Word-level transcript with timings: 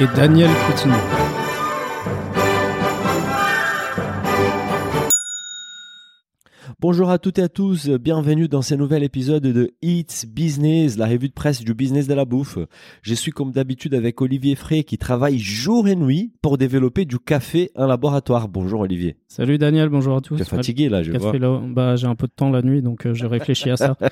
Et 0.00 0.06
Daniel 0.14 0.50
Coutinho. 0.66 1.37
Bonjour 6.90 7.10
à 7.10 7.18
toutes 7.18 7.38
et 7.38 7.42
à 7.42 7.50
tous, 7.50 7.90
bienvenue 7.90 8.48
dans 8.48 8.62
ce 8.62 8.74
nouvel 8.74 9.02
épisode 9.02 9.42
de 9.42 9.74
It's 9.82 10.24
Business, 10.24 10.96
la 10.96 11.04
revue 11.04 11.28
de 11.28 11.34
presse 11.34 11.62
du 11.62 11.74
business 11.74 12.06
de 12.06 12.14
la 12.14 12.24
bouffe. 12.24 12.56
Je 13.02 13.12
suis 13.12 13.30
comme 13.30 13.52
d'habitude 13.52 13.92
avec 13.92 14.22
Olivier 14.22 14.54
Frey 14.54 14.84
qui 14.84 14.96
travaille 14.96 15.38
jour 15.38 15.86
et 15.86 15.96
nuit 15.96 16.32
pour 16.40 16.56
développer 16.56 17.04
du 17.04 17.18
café 17.18 17.70
en 17.76 17.86
laboratoire. 17.86 18.48
Bonjour 18.48 18.80
Olivier. 18.80 19.18
Salut 19.28 19.58
Daniel, 19.58 19.90
bonjour 19.90 20.16
à 20.16 20.22
tous. 20.22 20.36
Tu 20.36 20.42
es 20.42 20.46
fatigué 20.46 20.88
là, 20.88 21.02
je 21.02 21.12
vois. 21.12 21.60
Bah, 21.66 21.96
j'ai 21.96 22.06
un 22.06 22.14
peu 22.14 22.26
de 22.26 22.32
temps 22.34 22.48
la 22.48 22.62
nuit 22.62 22.80
donc 22.80 23.04
euh, 23.04 23.12
je 23.12 23.26
réfléchis 23.26 23.68
à 23.68 23.76
ça. 23.76 23.94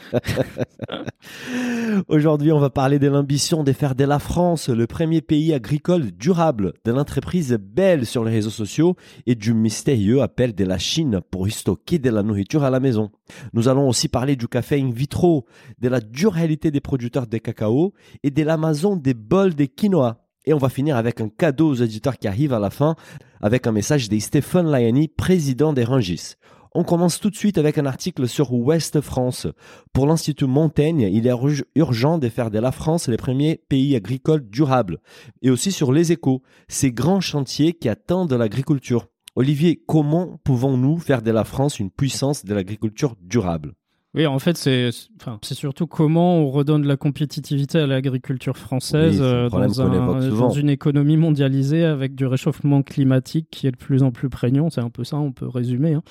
Aujourd'hui, 2.09 2.52
on 2.52 2.59
va 2.59 2.69
parler 2.69 2.99
de 2.99 3.09
l'ambition 3.09 3.65
de 3.65 3.73
faire 3.73 3.95
de 3.95 4.05
la 4.05 4.19
France 4.19 4.69
le 4.69 4.87
premier 4.87 5.23
pays 5.23 5.55
agricole 5.55 6.11
durable, 6.13 6.74
de 6.85 6.93
l'entreprise 6.93 7.59
belle 7.59 8.05
sur 8.05 8.23
les 8.23 8.33
réseaux 8.33 8.51
sociaux 8.51 8.96
et 9.27 9.35
du 9.35 9.55
mystérieux 9.55 10.21
appel 10.21 10.55
de 10.55 10.65
la 10.65 10.77
Chine 10.77 11.21
pour 11.30 11.49
y 11.49 11.51
stocker 11.51 11.99
de 11.99 12.11
la 12.11 12.23
nourriture 12.23 12.65
à 12.66 12.70
la 12.70 12.80
maison. 12.80 13.10
Nous 13.52 13.68
allons 13.68 13.88
aussi 13.88 14.09
parler 14.09 14.36
du 14.36 14.48
café 14.48 14.80
in 14.80 14.90
vitro, 14.90 15.46
de 15.80 15.88
la 15.88 16.00
dure 16.00 16.32
réalité 16.32 16.70
des 16.70 16.80
producteurs 16.80 17.26
de 17.26 17.38
cacao 17.38 17.95
et 18.22 18.30
de 18.30 18.42
l'Amazon 18.42 18.96
des 18.96 19.14
bols 19.14 19.54
de 19.54 19.64
quinoa. 19.64 20.26
Et 20.45 20.54
on 20.54 20.59
va 20.59 20.68
finir 20.68 20.96
avec 20.96 21.20
un 21.20 21.28
cadeau 21.28 21.70
aux 21.70 21.74
éditeurs 21.74 22.18
qui 22.18 22.28
arrive 22.28 22.52
à 22.52 22.60
la 22.60 22.70
fin, 22.70 22.94
avec 23.40 23.66
un 23.66 23.72
message 23.72 24.09
de 24.09 24.18
Stéphane 24.18 24.70
Layani, 24.70 25.09
président 25.09 25.72
des 25.72 25.84
Rangis. 25.84 26.37
On 26.78 26.84
commence 26.84 27.18
tout 27.18 27.30
de 27.30 27.37
suite 27.37 27.56
avec 27.56 27.78
un 27.78 27.87
article 27.87 28.28
sur 28.28 28.52
Ouest 28.52 29.00
France. 29.00 29.46
Pour 29.94 30.06
l'Institut 30.06 30.44
Montaigne, 30.44 31.09
il 31.10 31.26
est 31.26 31.32
urgent 31.74 32.18
de 32.18 32.28
faire 32.28 32.50
de 32.50 32.59
la 32.59 32.70
France 32.70 33.09
les 33.09 33.16
premiers 33.16 33.62
pays 33.70 33.96
agricoles 33.96 34.46
durables. 34.46 35.00
Et 35.40 35.48
aussi 35.48 35.72
sur 35.72 35.90
les 35.90 36.12
échos, 36.12 36.42
ces 36.68 36.92
grands 36.92 37.22
chantiers 37.22 37.72
qui 37.72 37.88
attendent 37.88 38.28
de 38.28 38.37
l'agriculture. 38.37 39.06
Olivier, 39.37 39.82
comment 39.87 40.40
pouvons-nous 40.45 40.96
faire 40.96 41.20
de 41.20 41.30
la 41.30 41.45
France 41.45 41.79
une 41.79 41.90
puissance 41.90 42.45
de 42.45 42.54
l'agriculture 42.54 43.16
durable? 43.20 43.74
Oui, 44.15 44.24
en 44.24 44.38
fait, 44.38 44.56
c'est 44.56 44.88
enfin, 45.20 45.38
surtout 45.43 45.87
comment 45.87 46.38
on 46.38 46.51
redonne 46.51 46.87
la 46.87 46.96
compétitivité 46.96 47.80
à 47.80 47.87
l'agriculture 47.87 48.56
française 48.56 49.18
euh, 49.20 49.51
dans, 49.51 50.51
une 50.51 50.70
économie 50.70 51.18
mondialisée 51.18 51.84
avec 51.84 52.15
du 52.15 52.24
réchauffement 52.24 52.82
climatique 52.82 53.48
qui 53.51 53.66
est 53.66 53.73
de 53.73 53.76
plus 53.76 54.02
en 54.02 54.12
plus 54.12 54.30
prégnant. 54.30 54.70
C'est 54.70 54.80
un 54.80 54.88
peu 54.88 55.04
ça, 55.04 55.18
on 55.18 55.32
peut 55.32 55.46
résumer. 55.46 55.93
Hein. 55.93 56.02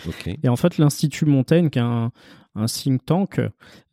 Et 0.43 0.49
en 0.49 0.55
fait, 0.55 0.77
l'Institut 0.77 1.25
Montaigne, 1.25 1.71
qui 1.71 1.79
est 1.79 1.81
un, 1.81 2.11
un 2.55 2.65
think 2.65 3.05
tank, 3.05 3.41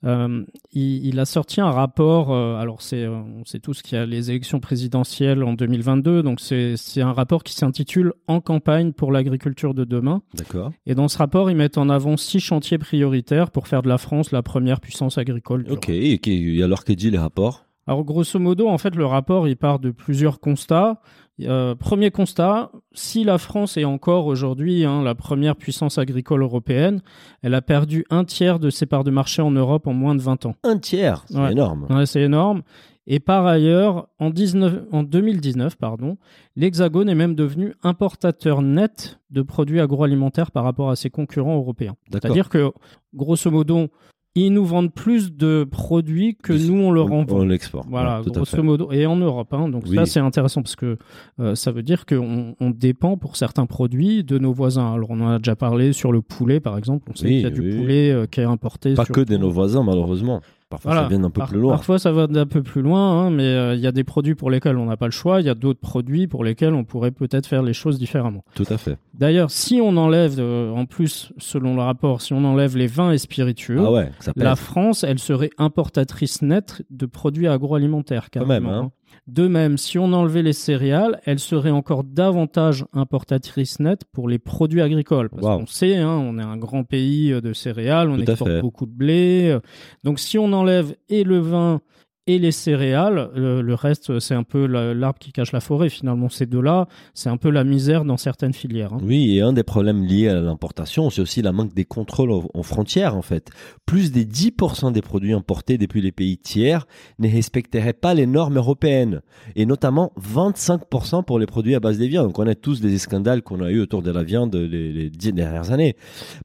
euh, 0.05 0.45
il, 0.73 1.19
a 1.19 1.25
sorti 1.25 1.61
un 1.61 1.71
rapport. 1.71 2.33
Euh, 2.33 2.57
alors, 2.57 2.81
c'est, 2.81 3.03
euh, 3.03 3.11
on 3.11 3.45
sait 3.45 3.59
tous 3.59 3.83
qu'il 3.83 3.99
y 3.99 4.01
a 4.01 4.07
les 4.07 4.31
élections 4.31 4.61
présidentielles 4.61 5.43
en 5.43 5.55
2022, 5.55 6.23
donc 6.23 6.41
c'est, 6.41 6.77
c'est 6.77 7.03
un 7.03 7.13
rapport 7.13 7.43
qui 7.43 7.55
s'intitule 7.55 8.13
En 8.29 8.41
campagne 8.41 8.93
pour 8.93 9.13
l'agriculture 9.13 9.75
de 9.75 9.85
demain. 9.85 10.23
D'accord. 10.35 10.73
Et 10.87 10.95
dans 10.95 11.09
ce 11.09 11.19
rapport, 11.19 11.51
ils 11.51 11.57
mettent 11.57 11.79
en 11.79 11.89
avant 11.89 12.17
six 12.17 12.41
chantiers 12.41 12.79
prioritaires 12.79 13.51
pour 13.51 13.69
faire 13.69 13.83
de 13.83 13.89
la 13.89 13.99
France 13.99 14.31
la 14.31 14.43
première 14.43 14.81
puissance 14.81 15.19
agricole. 15.19 15.67
Ok. 15.69 15.89
Et 15.89 16.63
alors, 16.63 16.85
qu'est 16.85 16.97
dit 16.97 17.11
les 17.11 17.19
rapports 17.19 17.67
alors 17.89 18.05
grosso 18.05 18.39
modo, 18.39 18.69
en 18.69 18.79
fait, 18.79 18.95
le 18.95 19.07
rapport 19.07 19.49
il 19.49 19.57
part 19.57 19.81
de 19.81 19.91
plusieurs 19.91 20.39
constats. 20.39 21.01
Euh, 21.47 21.75
premier 21.75 22.11
constat, 22.11 22.71
si 22.93 23.25
la 23.25 23.39
France 23.39 23.77
est 23.77 23.85
encore 23.85 24.27
aujourd'hui 24.27 24.85
hein, 24.85 25.03
la 25.03 25.15
première 25.15 25.57
puissance 25.57 25.99
agricole 25.99 26.43
européenne, 26.43 27.03
elle 27.43 27.55
a 27.55 27.63
perdu 27.63 28.05
un 28.11 28.25
tiers 28.25 28.59
de 28.59 28.71
ses 28.71 28.87
parts 28.87 29.05
de 29.05 29.11
marché 29.11 29.43
en 29.43 29.51
Europe 29.51 29.87
en 29.87 29.93
moins 29.93 30.15
de 30.15 30.21
20 30.21 30.47
ans. 30.47 30.55
Un 30.65 30.79
tiers 30.79 31.25
C'est 31.29 31.53
énorme. 31.53 31.87
Ouais, 31.91 32.07
c'est 32.07 32.23
énorme. 32.23 32.63
Et 33.07 33.19
par 33.19 33.47
ailleurs, 33.47 34.09
en, 34.21 34.31
19, 34.31 34.85
en 34.93 35.03
2019, 35.03 35.77
pardon, 35.77 36.19
l'Hexagone 36.55 37.09
est 37.09 37.17
même 37.17 37.35
devenu 37.35 37.75
importateur 37.83 38.63
net 38.63 39.19
de 39.31 39.43
produits 39.43 39.81
agroalimentaires 39.81 40.53
par 40.53 40.63
rapport 40.63 40.91
à 40.91 40.97
ses 40.97 41.11
concurrents 41.11 41.57
européens. 41.57 41.97
C'est-à-dire 42.13 42.49
que, 42.49 42.71
grosso 43.13 43.51
modo, 43.51 43.89
ils 44.35 44.51
nous 44.53 44.65
vendent 44.65 44.93
plus 44.93 45.33
de 45.33 45.65
produits 45.71 46.37
que 46.43 46.53
nous 46.53 46.81
on 46.81 46.91
leur 46.91 47.13
envoie. 47.13 47.41
On 47.41 47.45
l'exporte. 47.45 47.87
Voilà, 47.91 48.23
grosso 48.25 48.63
modo. 48.63 48.91
Et 48.91 49.05
en 49.05 49.17
Europe. 49.17 49.53
Hein. 49.53 49.69
Donc 49.69 49.87
ça, 49.89 50.07
c'est 50.07 50.21
intéressant 50.21 50.63
parce 50.63 50.77
que 50.77 50.97
euh, 51.41 51.55
ça 51.55 51.71
veut 51.71 51.83
dire 51.83 52.07
qu'on 52.07 52.55
on 52.59 52.71
dépend 52.71 53.17
pour 53.17 53.37
certains 53.37 53.67
produits 53.67 54.25
de 54.25 54.39
nos 54.39 54.53
voisins. 54.53 54.95
Alors 54.95 55.11
on 55.11 55.21
en 55.21 55.29
a 55.29 55.39
déjà 55.39 55.57
parlé 55.57 55.93
sur 55.93 56.13
le 56.13 56.23
poulet, 56.23 56.61
par 56.61 56.79
exemple. 56.79 57.11
On 57.11 57.15
sait 57.15 57.27
qu'il 57.27 57.41
y 57.41 57.47
a 57.47 57.51
du 57.51 57.77
poulet 57.77 58.11
euh, 58.11 58.27
qui 58.27 58.41
est 58.41 58.45
importé. 58.45 58.95
Pas 58.95 59.05
que 59.05 59.21
de 59.21 59.37
nos 59.37 59.51
voisins, 59.51 59.83
malheureusement. 59.83 60.41
Parfois, 60.73 60.95
ça 60.95 61.09
vient 61.09 61.25
un 61.25 61.31
peu 61.31 61.43
plus 61.45 61.61
loin. 61.61 61.75
Parfois, 61.75 61.99
ça 61.99 62.13
va 62.13 62.27
d'un 62.27 62.47
peu 62.47 62.63
plus 62.63 62.81
loin, 62.81 63.27
hein, 63.27 63.31
mais 63.31 63.45
euh, 63.45 63.75
il 63.75 63.81
y 63.81 63.87
a 63.87 63.93
des 63.93 64.05
produits 64.05 64.35
pour 64.35 64.51
lesquels 64.51 64.79
on 64.79 64.87
n'a 64.87 64.97
pas 64.97 65.05
le 65.05 65.13
choix. 65.13 65.41
Il 65.41 65.47
y 65.47 65.51
a 65.51 65.55
d'autres 65.55 65.81
produits 65.81 66.27
pour 66.27 66.45
lesquels 66.45 66.73
on 66.73 66.85
pourrait 66.85 67.11
peut-être 67.11 67.47
faire 67.47 67.63
les 67.63 67.75
choses 67.75 67.99
différemment. 67.99 68.43
Tout 68.55 68.65
à 68.71 68.79
fait. 68.79 68.97
D'ailleurs, 69.13 69.51
si 69.51 69.81
on 69.83 69.99
enlève, 69.99 70.37
euh, 70.39 70.71
en 70.71 70.87
plus, 70.87 71.35
selon 71.37 71.77
le 71.77 71.83
rapport, 71.83 72.23
si 72.23 72.33
on 72.33 72.43
enlève 72.45 72.75
les 72.75 72.87
vins 72.87 73.13
et 73.13 73.19
spiritueux, 73.19 73.85
ah 73.85 74.07
la 74.35 74.57
France, 74.57 75.05
elle 75.05 75.19
serait 75.19 75.51
importatrice 75.59 76.41
nette 76.41 76.83
de 76.89 77.05
produits 77.05 77.49
agroalimentaires. 77.49 78.31
Quand 78.33 78.47
même. 78.47 78.67
Hein. 78.67 78.91
De 79.29 79.47
même, 79.47 79.79
si 79.79 79.99
on 79.99 80.13
enlevait 80.13 80.43
les 80.43 80.53
céréales, 80.53 81.21
elle 81.25 81.39
serait 81.39 81.71
encore 81.71 82.03
davantage 82.03 82.85
importatrice 82.93 83.79
nette 83.79 84.05
pour 84.13 84.29
les 84.29 84.41
produits 84.41 84.83
agricoles. 84.83 85.31
Parce 85.31 85.43
qu'on 85.43 85.67
sait, 85.67 85.97
hein, 85.97 86.11
on 86.11 86.39
est 86.39 86.43
un 86.43 86.57
grand 86.57 86.83
pays 86.83 87.31
de 87.41 87.53
céréales, 87.53 88.11
on 88.11 88.19
exporte 88.19 88.61
beaucoup 88.61 88.87
de 88.87 88.93
blé. 88.93 89.57
Donc 90.03 90.19
si 90.19 90.39
on 90.39 90.53
enlève 90.53 90.97
et 91.09 91.23
le 91.23 91.39
vin 91.39 91.81
et 92.27 92.39
les 92.39 92.53
céréales. 92.53 93.31
Le, 93.35 93.75
reste, 93.75 94.21
c'est 94.21 94.35
un 94.35 94.45
peu 94.45 94.67
l'arbre 94.67 95.19
qui 95.19 95.33
cache 95.33 95.53
la 95.53 95.61
forêt. 95.61 95.89
Finalement, 95.89 96.29
ces 96.29 96.47
deux-là, 96.47 96.87
c'est 97.15 97.29
un 97.29 97.37
peu 97.37 97.51
la 97.51 97.65
misère 97.65 98.05
dans 98.05 98.17
certaines 98.17 98.53
filières. 98.53 98.93
Hein. 98.93 99.01
Oui, 99.03 99.37
et 99.37 99.41
un 99.41 99.53
des 99.53 99.65
problèmes 99.65 100.05
liés 100.05 100.29
à 100.29 100.41
l'importation, 100.41 101.11
c'est 101.11 101.21
aussi 101.21 101.43
la 101.43 101.53
manque 101.53 101.75
des 101.75 101.85
contrôles 101.85 102.31
en 102.31 102.63
frontières, 102.63 103.17
en 103.17 103.23
fait. 103.23 103.51
Plus 103.87 104.13
des 104.13 104.25
10% 104.25 104.93
des 104.93 105.03
produits 105.03 105.33
importés 105.33 105.79
depuis 105.79 106.01
les 106.01 106.13
pays 106.13 106.39
tiers 106.39 106.87
ne 107.19 107.29
respecteraient 107.29 107.93
pas 107.93 108.15
les 108.15 108.27
normes 108.27 108.57
européennes. 108.57 109.21
Et 109.57 109.67
notamment 109.67 110.13
25% 110.21 111.25
pour 111.25 111.39
les 111.39 111.47
produits 111.47 111.75
à 111.75 111.81
base 111.81 111.99
des 111.99 112.07
viandes. 112.07 112.29
On 112.29 112.33
connaît 112.33 112.55
tous 112.55 112.83
les 112.83 112.99
scandales 112.99 113.43
qu'on 113.43 113.61
a 113.63 113.71
eu 113.71 113.81
autour 113.81 114.03
de 114.03 114.11
la 114.11 114.23
viande 114.23 114.55
les, 114.55 114.93
les 114.93 115.11
dix 115.11 115.33
dernières 115.33 115.73
années. 115.73 115.97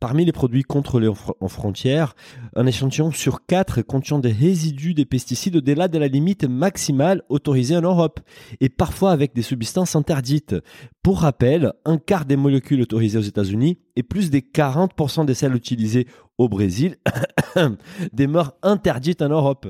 Parmi 0.02 0.26
les 0.26 0.32
produits 0.32 0.64
contrôlés 0.64 1.10
en 1.40 1.48
frontières, 1.48 2.16
un 2.56 2.66
échantillon 2.66 3.12
sur 3.12 3.46
quatre 3.46 3.82
contient 3.84 4.20
des 4.20 4.32
résidus 4.32 4.96
des 4.96 5.06
pesticides 5.06 5.56
au-delà 5.68 5.90
de 5.90 5.98
la 5.98 6.08
limite 6.08 6.46
maximale 6.46 7.24
autorisée 7.28 7.76
en 7.76 7.82
Europe, 7.82 8.22
et 8.62 8.70
parfois 8.70 9.12
avec 9.12 9.36
des 9.36 9.42
substances 9.42 9.98
interdites. 9.98 10.56
Pour 11.04 11.20
rappel, 11.22 11.74
un 11.84 11.98
quart 11.98 12.24
des 12.24 12.38
molécules 12.38 12.82
autorisées 12.82 13.18
aux 13.18 13.22
États-Unis 13.22 13.78
et 13.98 14.04
plus 14.04 14.30
des 14.30 14.40
40% 14.40 15.26
des 15.26 15.34
celles 15.34 15.56
utilisées 15.56 16.08
au 16.38 16.48
Brésil 16.48 16.96
demeurent 18.14 18.54
interdites 18.64 19.22
en 19.22 19.30
Europe. 19.30 19.68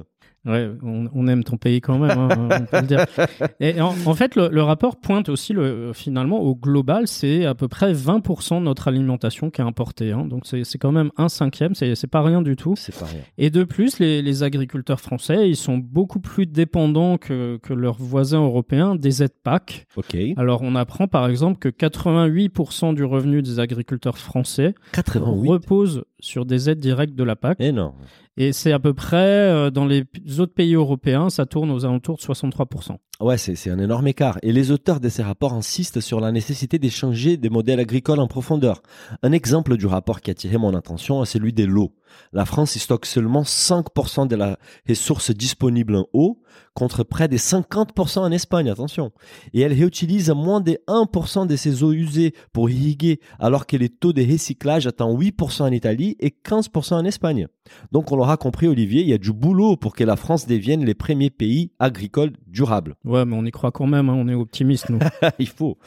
Ouais, 0.47 0.69
on, 0.81 1.27
aime 1.27 1.43
ton 1.43 1.57
pays 1.57 1.81
quand 1.81 1.99
même, 1.99 2.17
hein, 2.17 2.29
on 2.61 2.65
peut 2.65 2.81
le 2.81 2.87
dire. 2.87 3.05
Et 3.59 3.81
en, 3.81 4.13
fait, 4.13 4.35
le, 4.35 4.61
rapport 4.61 4.95
pointe 4.95 5.29
aussi 5.29 5.53
le, 5.53 5.91
finalement 5.93 6.39
au 6.39 6.55
global, 6.55 7.07
c'est 7.07 7.45
à 7.45 7.53
peu 7.53 7.67
près 7.67 7.91
20% 7.91 8.59
de 8.59 8.63
notre 8.63 8.87
alimentation 8.87 9.49
qui 9.49 9.61
est 9.61 9.65
importée. 9.65 10.11
Hein. 10.11 10.25
donc 10.25 10.43
c'est 10.45 10.77
quand 10.77 10.91
même 10.91 11.11
un 11.17 11.29
cinquième, 11.29 11.75
c'est 11.75 12.07
pas 12.07 12.21
rien 12.21 12.41
du 12.41 12.55
tout. 12.55 12.75
C'est 12.77 12.97
pas 12.97 13.05
rien. 13.05 13.21
Et 13.37 13.49
de 13.49 13.63
plus, 13.63 13.99
les, 13.99 14.21
les, 14.21 14.43
agriculteurs 14.43 15.01
français, 15.01 15.49
ils 15.49 15.55
sont 15.55 15.77
beaucoup 15.77 16.19
plus 16.19 16.45
dépendants 16.45 17.17
que, 17.17 17.57
que 17.61 17.73
leurs 17.73 17.97
voisins 17.97 18.43
européens 18.43 18.95
des 18.95 19.23
aides 19.23 19.31
PAC. 19.43 19.87
Ok. 19.95 20.15
Alors 20.37 20.61
on 20.61 20.75
apprend 20.75 21.07
par 21.07 21.27
exemple 21.27 21.57
que 21.59 21.69
88% 21.69 22.93
du 22.93 23.03
revenu 23.03 23.41
des 23.41 23.59
agriculteurs 23.59 24.17
français 24.17 24.75
88. 24.93 25.49
repose 25.49 26.03
sur 26.19 26.45
des 26.45 26.69
aides 26.69 26.79
directes 26.79 27.15
de 27.15 27.23
la 27.23 27.35
PAC. 27.35 27.59
Énorme. 27.59 27.95
Et 28.37 28.53
c'est 28.53 28.71
à 28.71 28.79
peu 28.79 28.93
près, 28.93 29.17
euh, 29.17 29.69
dans 29.69 29.85
les 29.85 30.03
autres 30.39 30.53
pays 30.53 30.75
européens, 30.75 31.29
ça 31.29 31.45
tourne 31.45 31.71
aux 31.71 31.85
alentours 31.85 32.17
de 32.17 32.21
63%. 32.21 32.97
Ouais, 33.19 33.39
c'est 33.39 33.71
un 33.71 33.79
énorme 33.79 34.05
écart. 34.05 34.37
Et 34.43 34.51
les 34.51 34.69
auteurs 34.69 34.99
de 34.99 35.09
ces 35.09 35.23
rapports 35.23 35.53
insistent 35.53 36.01
sur 36.01 36.19
la 36.19 36.31
nécessité 36.31 36.77
d'échanger 36.77 37.35
des 37.35 37.49
modèles 37.49 37.79
agricoles 37.79 38.19
en 38.19 38.27
profondeur. 38.27 38.83
Un 39.23 39.31
exemple 39.31 39.75
du 39.75 39.87
rapport 39.87 40.21
qui 40.21 40.29
a 40.29 40.33
attiré 40.33 40.59
mon 40.59 40.75
attention 40.75 41.23
est 41.23 41.25
celui 41.25 41.51
des 41.51 41.65
lots. 41.65 41.95
La 42.31 42.45
France 42.45 42.75
y 42.75 42.79
stocke 42.79 43.07
seulement 43.07 43.41
5% 43.41 44.27
de 44.27 44.35
la 44.35 44.59
ressource 44.87 45.31
disponible 45.31 45.95
en 45.95 46.05
eau, 46.13 46.41
contre 46.73 47.03
près 47.03 47.27
de 47.27 47.37
50% 47.37 48.19
en 48.19 48.31
Espagne, 48.31 48.69
attention. 48.69 49.11
Et 49.53 49.61
elle 49.61 49.73
réutilise 49.73 50.29
moins 50.29 50.61
de 50.61 50.77
1% 50.87 51.47
de 51.47 51.55
ses 51.55 51.83
eaux 51.83 51.93
usées 51.93 52.33
pour 52.53 52.69
irriguer, 52.69 53.19
alors 53.39 53.65
que 53.65 53.77
les 53.77 53.89
taux 53.89 54.13
de 54.13 54.23
recyclage 54.23 54.87
atteignent 54.87 55.17
8% 55.17 55.63
en 55.63 55.71
Italie 55.71 56.15
et 56.19 56.29
15% 56.29 56.93
en 56.93 57.05
Espagne. 57.05 57.47
Donc 57.91 58.11
on 58.11 58.15
l'aura 58.15 58.37
compris 58.37 58.67
Olivier, 58.67 59.01
il 59.01 59.09
y 59.09 59.13
a 59.13 59.17
du 59.17 59.33
boulot 59.33 59.75
pour 59.75 59.95
que 59.95 60.03
la 60.03 60.15
France 60.15 60.47
devienne 60.47 60.85
les 60.85 60.95
premiers 60.95 61.29
pays 61.29 61.71
agricoles 61.79 62.33
durables. 62.47 62.95
Ouais, 63.07 63.23
mais 63.25 63.35
on 63.37 63.45
y 63.45 63.51
croit 63.51 63.71
quand 63.71 63.87
même, 63.87 64.09
hein, 64.09 64.15
on 64.17 64.27
est 64.27 64.33
optimiste 64.33 64.89
nous. 64.89 64.99
il 65.39 65.47
faut. 65.47 65.77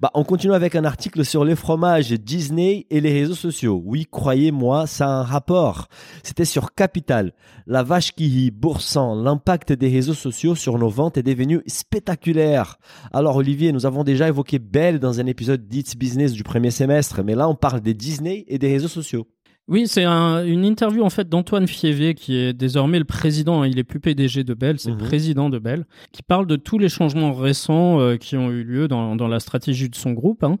Bah, 0.00 0.10
on 0.14 0.24
continue 0.24 0.54
avec 0.54 0.74
un 0.74 0.84
article 0.84 1.22
sur 1.24 1.44
les 1.44 1.54
fromages 1.54 2.10
Disney 2.12 2.86
et 2.88 3.00
les 3.02 3.12
réseaux 3.12 3.34
sociaux. 3.34 3.82
Oui, 3.84 4.06
croyez-moi, 4.10 4.86
ça 4.86 5.06
a 5.06 5.10
un 5.20 5.22
rapport. 5.22 5.88
C'était 6.22 6.46
sur 6.46 6.74
Capital. 6.74 7.32
La 7.66 7.82
vache 7.82 8.12
qui 8.12 8.26
rit, 8.28 8.50
Boursan, 8.50 9.14
l'impact 9.14 9.72
des 9.74 9.90
réseaux 9.90 10.14
sociaux 10.14 10.54
sur 10.54 10.78
nos 10.78 10.88
ventes 10.88 11.18
est 11.18 11.22
devenu 11.22 11.60
spectaculaire. 11.66 12.78
Alors 13.12 13.36
Olivier, 13.36 13.72
nous 13.72 13.84
avons 13.84 14.02
déjà 14.02 14.28
évoqué 14.28 14.58
Belle 14.58 14.98
dans 14.98 15.20
un 15.20 15.26
épisode 15.26 15.68
d'It's 15.68 15.94
Business 15.94 16.32
du 16.32 16.42
premier 16.42 16.70
semestre, 16.70 17.22
mais 17.22 17.34
là 17.34 17.48
on 17.48 17.54
parle 17.54 17.82
des 17.82 17.94
Disney 17.94 18.44
et 18.48 18.58
des 18.58 18.72
réseaux 18.72 18.88
sociaux. 18.88 19.26
Oui, 19.72 19.88
c'est 19.88 20.04
une 20.04 20.66
interview 20.66 21.02
en 21.02 21.08
fait 21.08 21.30
d'Antoine 21.30 21.66
Fievé 21.66 22.14
qui 22.14 22.36
est 22.36 22.52
désormais 22.52 22.98
le 22.98 23.06
président. 23.06 23.62
Hein, 23.62 23.68
il 23.68 23.78
est 23.78 23.84
plus 23.84 24.00
PDG 24.00 24.44
de 24.44 24.52
Bell, 24.52 24.78
c'est 24.78 24.90
le 24.90 24.96
mhm. 24.96 25.02
président 25.02 25.48
de 25.48 25.58
Bell, 25.58 25.86
qui 26.12 26.22
parle 26.22 26.46
de 26.46 26.56
tous 26.56 26.78
les 26.78 26.90
changements 26.90 27.32
récents 27.32 27.98
euh, 27.98 28.16
qui 28.18 28.36
ont 28.36 28.50
eu 28.50 28.64
lieu 28.64 28.86
dans, 28.86 29.16
dans, 29.16 29.28
la 29.28 29.40
stratégie 29.40 29.88
de 29.88 29.94
son 29.94 30.12
groupe. 30.12 30.44
Hein. 30.44 30.58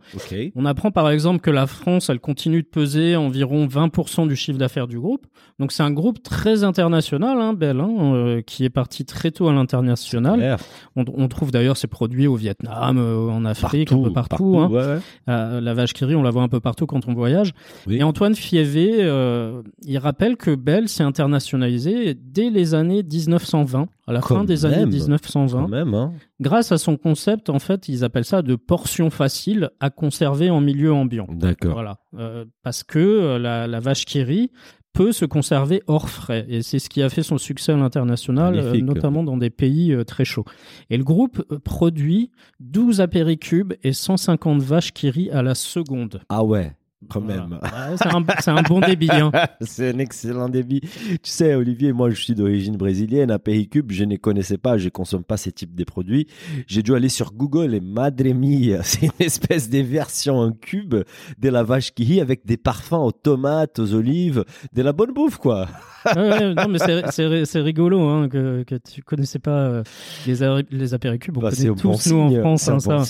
On 0.56 0.64
apprend 0.64 0.90
par 0.90 1.10
exemple 1.10 1.40
que 1.40 1.50
la 1.50 1.66
France, 1.66 2.08
elle 2.08 2.20
continue 2.20 2.62
de 2.62 2.66
peser 2.66 3.14
environ 3.14 3.66
20% 3.66 4.28
du 4.28 4.34
chiffre 4.34 4.56
d'affaires 4.56 4.88
du 4.88 4.98
groupe. 4.98 5.26
Donc 5.58 5.72
c'est 5.72 5.82
un 5.82 5.90
groupe 5.90 6.22
très 6.22 6.64
international, 6.64 7.38
hein, 7.38 7.52
Bell, 7.52 7.80
hein, 7.80 8.14
euh, 8.14 8.40
qui 8.40 8.64
est 8.64 8.70
parti 8.70 9.04
très 9.04 9.30
tôt 9.30 9.46
à 9.46 9.52
l'international. 9.52 10.56
On, 10.96 11.04
on, 11.14 11.28
trouve 11.28 11.50
d'ailleurs 11.50 11.76
ses 11.76 11.86
produits 11.86 12.26
au 12.26 12.36
Vietnam, 12.36 12.96
euh, 12.96 13.28
en 13.28 13.44
Afrique, 13.44 13.92
un 13.92 14.02
peu 14.02 14.12
partout. 14.12 14.56
partout 14.56 15.02
la 15.26 15.74
vache 15.74 15.92
qui 15.92 16.06
rit, 16.06 16.14
on 16.14 16.22
la 16.22 16.30
voit 16.30 16.42
un 16.42 16.48
peu 16.48 16.60
partout 16.60 16.86
quand 16.86 17.08
on 17.08 17.12
voyage. 17.12 17.52
Et 17.90 18.02
Antoine 18.02 18.34
Fievé 18.34 19.01
euh, 19.04 19.62
il 19.84 19.98
rappelle 19.98 20.36
que 20.36 20.54
Bell 20.54 20.88
s'est 20.88 21.02
internationalisé 21.02 22.14
dès 22.14 22.50
les 22.50 22.74
années 22.74 23.02
1920, 23.02 23.88
à 24.06 24.12
la 24.12 24.20
fin 24.20 24.44
des 24.44 24.64
années 24.66 24.86
1920. 24.86 25.68
Même, 25.68 25.94
hein. 25.94 26.12
Grâce 26.40 26.72
à 26.72 26.78
son 26.78 26.96
concept, 26.96 27.50
en 27.50 27.58
fait, 27.58 27.88
ils 27.88 28.04
appellent 28.04 28.24
ça 28.24 28.42
de 28.42 28.56
portion 28.56 29.10
facile 29.10 29.70
à 29.80 29.90
conserver 29.90 30.50
en 30.50 30.60
milieu 30.60 30.92
ambiant. 30.92 31.26
D'accord. 31.30 31.72
Voilà. 31.72 31.98
Euh, 32.18 32.44
parce 32.62 32.82
que 32.82 32.98
euh, 32.98 33.38
la, 33.38 33.66
la, 33.66 33.80
vache 33.80 34.04
qui 34.04 34.22
rit 34.22 34.50
peut 34.92 35.12
se 35.12 35.24
conserver 35.24 35.82
hors 35.86 36.08
frais. 36.08 36.44
Et 36.48 36.62
c'est 36.62 36.78
ce 36.78 36.90
qui 36.90 37.02
a 37.02 37.08
fait 37.08 37.22
son 37.22 37.38
succès 37.38 37.72
à 37.72 37.76
l'international, 37.76 38.76
notamment 38.82 39.22
dans 39.22 39.38
des 39.38 39.50
pays 39.50 39.96
très 40.06 40.24
chauds. 40.26 40.44
Et 40.90 40.98
le 40.98 41.04
groupe 41.04 41.42
produit 41.64 42.30
12 42.60 43.00
apéricubes 43.00 43.72
et 43.82 43.92
150 43.92 44.60
vaches 44.60 44.92
qui 44.92 45.08
rient 45.08 45.30
à 45.30 45.42
la 45.42 45.54
seconde. 45.54 46.20
Ah 46.28 46.44
ouais 46.44 46.72
quand 47.08 47.20
même. 47.20 47.58
c'est 47.96 48.50
un, 48.50 48.62
bon 48.62 48.80
débit. 48.80 49.10
Hein. 49.10 49.30
c'est 49.60 49.94
un 49.94 49.98
excellent 49.98 50.48
débit. 50.48 50.80
Tu 50.80 51.18
sais, 51.22 51.54
Olivier, 51.54 51.92
moi, 51.92 52.10
je 52.10 52.20
suis 52.20 52.34
d'origine 52.34 52.76
brésilienne. 52.76 53.30
À 53.30 53.38
Péricube, 53.38 53.92
je 53.92 54.04
ne 54.04 54.16
connaissais 54.16 54.58
pas, 54.58 54.78
je 54.78 54.86
ne 54.86 54.90
consomme 54.90 55.24
pas 55.24 55.36
ces 55.36 55.52
types 55.52 55.74
de 55.74 55.84
produits. 55.84 56.26
J'ai 56.66 56.82
dû 56.82 56.94
aller 56.94 57.08
sur 57.08 57.32
Google 57.32 57.74
et 57.74 57.80
Madre 57.80 58.32
Mia, 58.32 58.82
c'est 58.82 59.06
une 59.06 59.12
espèce 59.20 59.68
de 59.68 59.78
version 59.78 60.38
en 60.38 60.52
cube 60.52 60.94
de 61.38 61.48
la 61.48 61.62
vache 61.62 61.92
qui 61.92 62.04
rit 62.04 62.20
avec 62.20 62.46
des 62.46 62.56
parfums 62.56 62.94
aux 62.94 63.12
tomates, 63.12 63.78
aux 63.78 63.94
olives, 63.94 64.44
de 64.72 64.82
la 64.82 64.92
bonne 64.92 65.12
bouffe, 65.12 65.38
quoi. 65.38 65.68
non, 66.16 66.68
mais 66.68 66.78
c'est 66.78 67.60
rigolo 67.60 68.00
hein, 68.08 68.28
que, 68.28 68.64
que 68.64 68.74
tu 68.74 69.02
connaissais 69.02 69.38
pas 69.38 69.66
euh, 69.66 69.82
les, 70.26 70.36
les 70.70 70.94
apéricubes. 70.94 71.38
On 71.38 71.40
bah, 71.40 71.50
connaît 71.50 71.74
tous, 71.74 72.06
nous, 72.10 72.20
en 72.20 72.56
France, 72.56 72.68
hein. 72.68 73.02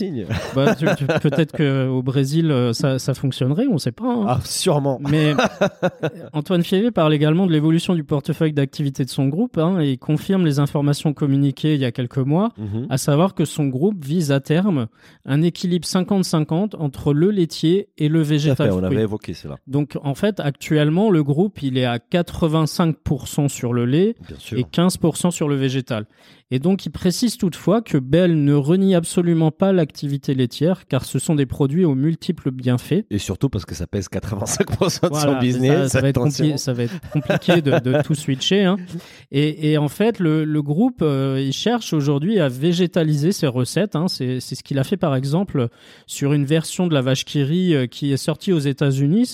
Bah, 0.54 0.74
Peut-être 1.22 1.56
qu'au 1.56 2.02
Brésil, 2.02 2.50
euh, 2.50 2.72
ça, 2.72 2.98
ça 2.98 3.14
fonctionnerait, 3.14 3.66
on 3.70 3.78
sait 3.82 3.92
pas. 3.92 4.12
Hein. 4.12 4.24
Ah, 4.28 4.40
sûrement. 4.44 5.00
Mais 5.08 5.34
Antoine 6.32 6.62
Fievé 6.62 6.90
parle 6.90 7.14
également 7.14 7.46
de 7.46 7.52
l'évolution 7.52 7.94
du 7.94 8.04
portefeuille 8.04 8.52
d'activité 8.52 9.04
de 9.04 9.10
son 9.10 9.28
groupe 9.28 9.58
hein, 9.58 9.80
et 9.80 9.96
confirme 9.96 10.44
les 10.44 10.58
informations 10.58 11.12
communiquées 11.12 11.74
il 11.74 11.80
y 11.80 11.84
a 11.84 11.92
quelques 11.92 12.18
mois, 12.18 12.52
mhm. 12.58 12.86
à 12.90 12.98
savoir 12.98 13.34
que 13.34 13.44
son 13.44 13.66
groupe 13.66 14.04
vise 14.04 14.32
à 14.32 14.40
terme 14.40 14.86
un 15.24 15.42
équilibre 15.42 15.86
50-50 15.86 16.76
entre 16.76 17.12
le 17.12 17.30
laitier 17.30 17.88
et 17.98 18.08
le 18.08 18.22
végétal. 18.22 18.70
on 18.72 18.82
avait 18.82 19.02
évoqué 19.02 19.34
cela. 19.34 19.56
Donc, 19.66 19.98
en 20.02 20.14
fait, 20.14 20.40
actuellement, 20.40 21.10
le 21.10 21.22
groupe, 21.22 21.62
il 21.62 21.78
est 21.78 21.84
à 21.84 21.98
85% 21.98 23.48
sur 23.48 23.72
le 23.72 23.84
lait 23.84 24.14
et 24.52 24.62
15% 24.62 25.30
sur 25.30 25.48
le 25.48 25.56
végétal. 25.56 26.06
Et 26.50 26.58
donc, 26.58 26.86
il 26.86 26.90
précise 26.90 27.36
toutefois 27.36 27.82
que 27.82 27.98
Bell 27.98 28.42
ne 28.44 28.54
renie 28.54 28.94
absolument 28.94 29.50
pas 29.50 29.72
l'activité 29.72 30.34
laitière, 30.34 30.86
car 30.86 31.04
ce 31.04 31.18
sont 31.18 31.34
des 31.34 31.46
produits 31.46 31.84
aux 31.84 31.94
multiples 31.94 32.50
bienfaits. 32.50 33.04
Et 33.10 33.18
surtout 33.18 33.48
parce 33.48 33.64
que 33.64 33.74
ça 33.74 33.86
pèse 33.86 34.08
85% 34.08 35.10
de 35.10 35.14
son 35.14 35.38
business. 35.38 35.92
Ça, 35.92 36.00
va 36.00 36.08
être 36.08 37.00
compliqué 37.12 37.62
de, 37.62 38.02
tout 38.02 38.14
switcher. 38.14 38.64
Hein. 38.64 38.76
Et, 39.30 39.78
en 39.78 39.88
fait, 39.88 40.18
le, 40.18 40.62
groupe, 40.62 41.02
euh, 41.02 41.42
il 41.44 41.52
cherche 41.52 41.92
aujourd'hui 41.92 42.38
à 42.38 42.48
végétaliser 42.48 43.32
ses 43.32 43.46
recettes. 43.46 43.96
Hein. 43.96 44.08
C'est 44.08 44.40
ce 44.40 44.62
qu'il 44.62 44.78
a 44.78 44.84
fait, 44.84 44.96
par 44.96 45.14
exemple, 45.14 45.68
sur 46.06 46.32
une 46.32 46.44
version 46.44 46.86
de 46.86 46.94
la 46.94 47.02
vache 47.02 47.24
qui 47.24 47.42
euh, 47.42 47.86
qui 47.86 48.12
est 48.12 48.16
sortie 48.16 48.52
aux 48.52 48.58
États-Unis. 48.58 49.26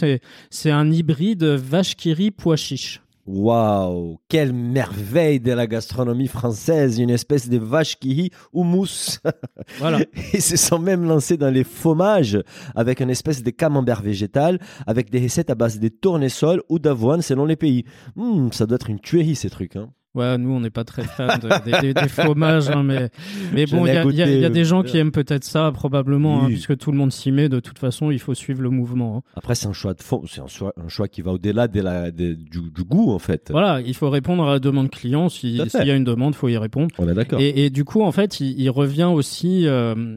C'est 0.51 0.71
un 0.71 0.91
hybride 0.91 1.45
vache 1.45 1.97
qui 1.97 2.15
pois 2.31 2.57
chiche. 2.57 3.01
Waouh, 3.31 4.19
quelle 4.31 4.55
merveille 4.55 5.39
de 5.39 5.53
la 5.53 5.67
gastronomie 5.67 6.29
française, 6.29 6.99
une 6.99 7.11
espèce 7.11 7.51
de 7.51 7.59
vache 7.59 7.99
qui 7.99 8.15
rit 8.15 8.31
ou 8.55 8.65
mousse. 8.65 9.21
Voilà. 9.79 9.99
Ils 10.33 10.41
se 10.41 10.57
sont 10.57 10.79
même 10.79 11.05
lancés 11.05 11.37
dans 11.37 11.51
les 11.51 11.63
fromages 11.63 12.43
avec 12.75 13.01
une 13.01 13.11
espèce 13.11 13.43
de 13.43 13.51
camembert 13.51 14.01
végétal, 14.01 14.59
avec 14.87 15.11
des 15.11 15.21
recettes 15.21 15.51
à 15.51 15.55
base 15.55 15.79
de 15.79 15.89
tournesol 15.89 16.63
ou 16.71 16.79
d'avoine 16.79 17.21
selon 17.21 17.45
les 17.45 17.57
pays. 17.57 17.85
Hmm, 18.17 18.51
ça 18.51 18.65
doit 18.65 18.77
être 18.77 18.89
une 18.89 18.99
tuerie 18.99 19.37
ces 19.37 19.51
trucs. 19.51 19.77
Hein. 19.77 19.91
Ouais, 20.19 20.37
nous, 20.37 20.51
on 20.51 20.59
n'est 20.59 20.71
pas 20.71 20.83
très 20.83 21.05
fans 21.05 21.29
des, 21.39 22.09
fromages, 22.09 22.71
hein, 22.71 22.83
mais, 22.83 23.09
mais 23.53 23.67
bon, 23.67 23.87
il 23.87 24.17
y, 24.17 24.45
a 24.45 24.51
des 24.51 24.65
gens 24.65 24.83
qui 24.83 24.99
aiment 24.99 25.13
peut-être 25.13 25.45
ça, 25.45 25.71
probablement, 25.73 26.43
hein, 26.43 26.47
puisque 26.49 26.77
tout 26.77 26.91
le 26.91 26.99
monde 26.99 27.13
s'y 27.13 27.31
met. 27.31 27.49
De 27.49 27.61
toute 27.61 27.79
façon, 27.79 28.11
il 28.11 28.19
faut 28.19 28.35
suivre 28.35 28.61
le 28.63 28.71
mouvement. 28.71 29.19
Hein. 29.19 29.31
Après, 29.37 29.55
c'est 29.55 29.69
un 29.69 29.73
choix 29.73 29.95
de 29.95 30.03
fond, 30.03 30.25
c'est 30.29 30.41
un 30.41 30.49
choix, 30.49 30.73
un 30.77 30.89
choix 30.89 31.07
qui 31.07 31.23
va 31.23 31.31
au-delà 31.31 31.69
de 31.69 31.81
la, 31.81 32.11
du, 32.11 32.85
goût, 32.85 33.13
en 33.13 33.21
fait. 33.21 33.49
Voilà, 33.53 33.81
il 33.81 33.95
faut 33.95 34.11
répondre 34.11 34.43
à 34.43 34.55
la 34.55 34.59
demande 34.59 34.91
client. 34.91 35.29
S'il 35.29 35.55
y 35.55 35.91
a 35.91 35.95
une 35.95 36.03
demande, 36.03 36.35
il 36.35 36.39
faut 36.39 36.49
y 36.49 36.59
répondre. 36.59 36.89
On 36.99 37.09
est 37.09 37.15
d'accord. 37.15 37.39
Et, 37.41 37.71
du 37.71 37.85
coup, 37.85 38.03
en 38.03 38.11
fait, 38.11 38.41
il, 38.41 38.71
revient 38.71 39.11
aussi. 39.15 39.69
Euh, 39.69 40.17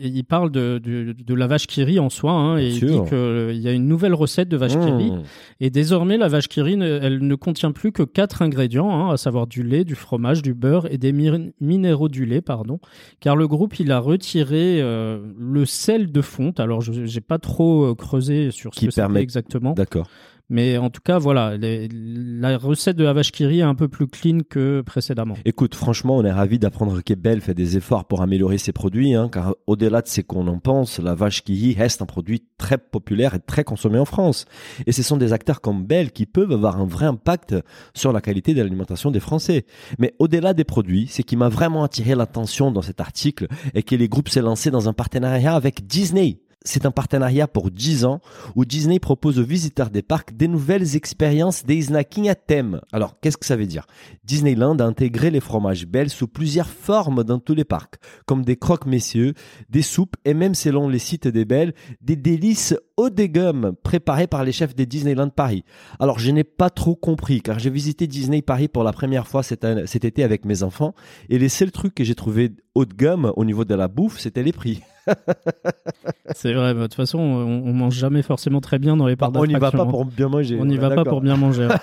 il 0.00 0.24
parle 0.24 0.50
de, 0.50 0.78
de, 0.82 1.34
la 1.34 1.46
vache 1.46 1.66
qui 1.66 1.84
rit 1.84 1.98
en 1.98 2.10
soi, 2.10 2.56
il 2.58 2.72
dit 2.72 2.98
qu'il 3.08 3.60
y 3.60 3.68
a 3.68 3.72
une 3.72 3.86
nouvelle 3.86 4.14
recette 4.14 4.48
de 4.48 4.56
vache 4.56 4.72
qui 4.72 4.90
rit. 4.90 5.10
Mmh. 5.10 5.22
Et 5.60 5.70
désormais, 5.70 6.16
la 6.16 6.28
vache 6.28 6.48
qui 6.48 6.60
rit, 6.62 6.78
elle 6.80 7.26
ne 7.26 7.34
contient 7.34 7.72
plus 7.72 7.92
que 7.92 8.02
quatre 8.02 8.42
ingrédients, 8.42 9.10
à 9.10 9.16
savoir 9.16 9.35
du 9.44 9.62
lait, 9.62 9.84
du 9.84 9.94
fromage, 9.94 10.40
du 10.40 10.54
beurre 10.54 10.90
et 10.90 10.96
des 10.96 11.12
minéraux 11.60 12.08
du 12.08 12.24
lait, 12.24 12.40
pardon. 12.40 12.80
Car 13.20 13.36
le 13.36 13.46
groupe, 13.46 13.78
il 13.78 13.92
a 13.92 13.98
retiré 13.98 14.80
euh, 14.80 15.20
le 15.38 15.66
sel 15.66 16.10
de 16.10 16.22
fonte. 16.22 16.58
Alors, 16.60 16.80
je 16.80 16.92
n'ai 16.92 17.20
pas 17.20 17.38
trop 17.38 17.84
euh, 17.84 17.94
creusé 17.94 18.50
sur 18.50 18.74
ce 18.74 18.80
qui 18.80 18.86
que 18.88 18.94
permet 18.94 19.20
exactement. 19.20 19.74
D'accord. 19.74 20.08
Mais 20.48 20.78
en 20.78 20.90
tout 20.90 21.00
cas, 21.04 21.18
voilà, 21.18 21.56
la 21.58 22.56
recette 22.56 22.96
de 22.96 23.04
la 23.04 23.12
vache 23.12 23.32
qui 23.32 23.44
est 23.44 23.62
un 23.62 23.74
peu 23.74 23.88
plus 23.88 24.06
clean 24.06 24.40
que 24.48 24.80
précédemment. 24.82 25.34
Écoute, 25.44 25.74
franchement, 25.74 26.16
on 26.16 26.24
est 26.24 26.32
ravi 26.32 26.58
d'apprendre 26.58 27.00
que 27.02 27.14
Bell 27.14 27.40
fait 27.40 27.54
des 27.54 27.76
efforts 27.76 28.04
pour 28.04 28.22
améliorer 28.22 28.58
ses 28.58 28.72
produits, 28.72 29.14
hein, 29.14 29.28
car 29.32 29.56
au-delà 29.66 30.02
de 30.02 30.08
ce 30.08 30.20
qu'on 30.20 30.46
en 30.46 30.58
pense, 30.58 31.00
la 31.00 31.14
vache 31.14 31.42
qui 31.42 31.74
reste 31.74 32.00
un 32.00 32.06
produit 32.06 32.44
très 32.58 32.78
populaire 32.78 33.34
et 33.34 33.40
très 33.40 33.64
consommé 33.64 33.98
en 33.98 34.04
France. 34.04 34.44
Et 34.86 34.92
ce 34.92 35.02
sont 35.02 35.16
des 35.16 35.32
acteurs 35.32 35.60
comme 35.60 35.84
Bell 35.84 36.12
qui 36.12 36.26
peuvent 36.26 36.52
avoir 36.52 36.80
un 36.80 36.86
vrai 36.86 37.06
impact 37.06 37.56
sur 37.94 38.12
la 38.12 38.20
qualité 38.20 38.54
de 38.54 38.62
l'alimentation 38.62 39.10
des 39.10 39.20
Français. 39.20 39.66
Mais 39.98 40.14
au-delà 40.20 40.54
des 40.54 40.64
produits, 40.64 41.08
ce 41.08 41.22
qui 41.22 41.36
m'a 41.36 41.48
vraiment 41.48 41.82
attiré 41.82 42.14
l'attention 42.14 42.70
dans 42.70 42.82
cet 42.82 43.00
article 43.00 43.48
est 43.74 43.82
que 43.82 43.96
les 43.96 44.08
groupes 44.08 44.28
s'est 44.28 44.42
lancé 44.42 44.70
dans 44.70 44.88
un 44.88 44.92
partenariat 44.92 45.54
avec 45.54 45.86
Disney 45.86 46.40
c'est 46.66 46.84
un 46.84 46.90
partenariat 46.90 47.46
pour 47.46 47.70
10 47.70 48.04
ans 48.04 48.20
où 48.54 48.64
Disney 48.64 48.98
propose 48.98 49.38
aux 49.38 49.44
visiteurs 49.44 49.90
des 49.90 50.02
parcs 50.02 50.36
des 50.36 50.48
nouvelles 50.48 50.96
expériences 50.96 51.64
des 51.64 51.82
snacking 51.82 52.28
à 52.28 52.34
thème. 52.34 52.80
Alors, 52.92 53.18
qu'est-ce 53.20 53.36
que 53.36 53.46
ça 53.46 53.56
veut 53.56 53.66
dire? 53.66 53.86
Disneyland 54.24 54.76
a 54.78 54.84
intégré 54.84 55.30
les 55.30 55.40
fromages 55.40 55.86
Bell 55.86 56.10
sous 56.10 56.28
plusieurs 56.28 56.68
formes 56.68 57.24
dans 57.24 57.38
tous 57.38 57.54
les 57.54 57.64
parcs, 57.64 57.96
comme 58.26 58.44
des 58.44 58.56
croque-messieurs, 58.56 59.34
des 59.70 59.82
soupes 59.82 60.16
et 60.24 60.34
même 60.34 60.54
selon 60.54 60.88
les 60.88 60.98
sites 60.98 61.28
des 61.28 61.44
Belles, 61.44 61.74
des 62.00 62.16
délices 62.16 62.74
eau 62.96 63.10
des 63.10 63.28
gommes 63.28 63.74
préparée 63.82 64.26
par 64.26 64.44
les 64.44 64.52
chefs 64.52 64.74
des 64.74 64.86
Disneyland 64.86 65.28
Paris. 65.28 65.64
Alors 66.00 66.18
je 66.18 66.30
n'ai 66.30 66.44
pas 66.44 66.70
trop 66.70 66.94
compris 66.94 67.40
car 67.40 67.58
j'ai 67.58 67.70
visité 67.70 68.06
Disney 68.06 68.42
Paris 68.42 68.68
pour 68.68 68.84
la 68.84 68.92
première 68.92 69.26
fois 69.26 69.42
cet, 69.42 69.66
cet 69.86 70.04
été 70.04 70.24
avec 70.24 70.44
mes 70.44 70.62
enfants 70.62 70.94
et 71.28 71.38
les 71.38 71.48
seuls 71.48 71.72
trucs 71.72 71.94
que 71.94 72.04
j'ai 72.04 72.14
trouvé 72.14 72.52
haut 72.74 72.84
de 72.84 72.94
gamme 72.94 73.32
au 73.36 73.44
niveau 73.44 73.64
de 73.64 73.74
la 73.74 73.88
bouffe, 73.88 74.18
c'était 74.18 74.42
les 74.42 74.52
prix. 74.52 74.82
c'est 76.34 76.52
vrai, 76.52 76.74
de 76.74 76.82
toute 76.82 76.94
façon, 76.94 77.18
on, 77.18 77.72
mange 77.72 77.94
jamais 77.94 78.22
forcément 78.22 78.60
très 78.60 78.78
bien 78.78 78.96
dans 78.96 79.06
les 79.06 79.16
parcs 79.16 79.32
bah, 79.32 79.40
On 79.40 79.46
n'y 79.46 79.54
va 79.54 79.70
pas 79.70 79.86
pour 79.86 80.04
bien 80.04 80.28
manger. 80.28 80.58
On 80.60 80.64
n'y 80.64 80.76
va 80.76 80.90
pas 80.90 81.04
pour 81.04 81.20
bien 81.20 81.36
manger. 81.36 81.68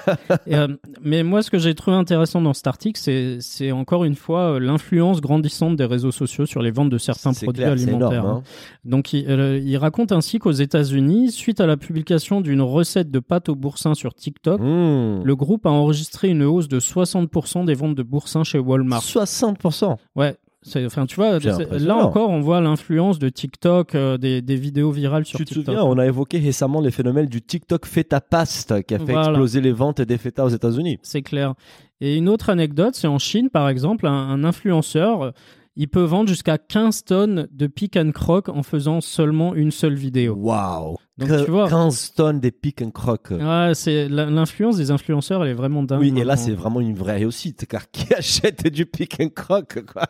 Euh, 0.51 0.67
mais 1.01 1.23
moi, 1.23 1.41
ce 1.41 1.49
que 1.49 1.57
j'ai 1.57 1.73
trouvé 1.73 1.95
intéressant 1.95 2.41
dans 2.41 2.53
cet 2.53 2.67
article, 2.67 2.99
c'est 3.39 3.71
encore 3.71 4.03
une 4.03 4.15
fois 4.15 4.53
euh, 4.53 4.59
l'influence 4.59 5.21
grandissante 5.21 5.75
des 5.75 5.85
réseaux 5.85 6.11
sociaux 6.11 6.45
sur 6.45 6.61
les 6.61 6.71
ventes 6.71 6.89
de 6.89 6.97
certains 6.97 7.33
produits 7.33 7.63
alimentaires. 7.63 8.25
Hein. 8.25 8.43
Donc, 8.83 9.13
euh, 9.13 9.59
il, 9.63 9.77
raconte 9.77 10.11
ainsi 10.11 10.39
qu'aux 10.39 10.51
États-Unis, 10.51 11.02
suite 11.29 11.61
à 11.61 11.65
la 11.65 11.77
publication 11.77 12.41
d'une 12.41 12.61
recette 12.61 13.11
de 13.11 13.19
pâte 13.19 13.49
au 13.49 13.55
boursin 13.55 13.93
sur 13.93 14.13
TikTok, 14.13 14.59
mmh. 14.59 15.23
le 15.23 15.35
groupe 15.35 15.65
a 15.65 15.69
enregistré 15.69 16.29
une 16.29 16.43
hausse 16.43 16.67
de 16.67 16.79
60% 16.79 17.65
des 17.65 17.73
ventes 17.73 17.95
de 17.95 18.03
boursin 18.03 18.43
chez 18.43 18.59
Walmart. 18.59 19.01
60% 19.01 19.97
Ouais, 20.15 20.37
Enfin, 20.85 21.05
tu 21.05 21.15
vois, 21.15 21.39
là 21.39 21.97
encore, 21.97 22.29
on 22.29 22.39
voit 22.39 22.61
l'influence 22.61 23.19
de 23.19 23.29
TikTok, 23.29 23.95
euh, 23.95 24.17
des, 24.17 24.55
vidéos 24.55 24.91
virales 24.91 25.25
sur 25.25 25.37
TikTok. 25.37 25.53
Tu 25.53 25.63
te 25.63 25.65
souviens, 25.65 25.83
on 25.83 25.97
a 25.97 26.05
évoqué 26.05 26.39
récemment 26.39 26.79
les 26.79 26.91
phénomènes 26.91 27.25
du 27.25 27.41
TikTok 27.41 27.85
feta 27.85 28.21
paste 28.21 28.83
qui 28.83 28.95
a 28.95 28.99
fait 28.99 29.13
exploser 29.13 29.61
les 29.61 29.71
ventes 29.71 30.01
des 30.01 30.17
feta 30.17 30.45
aux 30.45 30.49
États-Unis. 30.49 30.99
C'est 31.01 31.21
clair. 31.21 31.53
Et 32.01 32.15
une 32.17 32.29
autre 32.29 32.49
anecdote, 32.49 32.95
c'est 32.95 33.07
en 33.07 33.19
Chine, 33.19 33.49
par 33.49 33.69
exemple, 33.69 34.07
un, 34.07 34.43
influenceur, 34.43 35.33
il 35.75 35.87
peut 35.87 36.03
vendre 36.03 36.29
jusqu'à 36.29 36.57
15 36.57 37.03
tonnes 37.03 37.47
de 37.51 37.67
pick 37.67 37.97
and 37.97 38.11
croc 38.11 38.49
en 38.49 38.63
faisant 38.63 39.01
seulement 39.01 39.55
une 39.55 39.71
seule 39.71 39.95
vidéo. 39.95 40.35
Waouh 40.35 40.97
donc, 41.17 41.45
tu 41.45 41.51
vois, 41.51 41.69
15 41.69 42.13
tonnes 42.15 42.39
des 42.39 42.51
pick 42.51 42.81
and 42.81 42.89
croc. 42.89 43.29
Ouais, 43.29 43.71
c'est 43.75 44.09
l'influence 44.09 44.77
des 44.77 44.89
influenceurs, 44.89 45.43
elle 45.43 45.51
est 45.51 45.55
vraiment 45.55 45.83
dingue. 45.83 45.99
Oui, 45.99 46.13
et 46.17 46.23
là, 46.23 46.37
c'est 46.37 46.53
vraiment 46.53 46.79
une 46.81 46.95
vraie 46.95 47.17
réussite, 47.17 47.67
car 47.67 47.91
qui 47.91 48.11
achète 48.17 48.67
du 48.67 48.87
pick 48.87 49.19
and 49.19 49.29
croc, 49.29 49.83
quoi? 49.85 50.07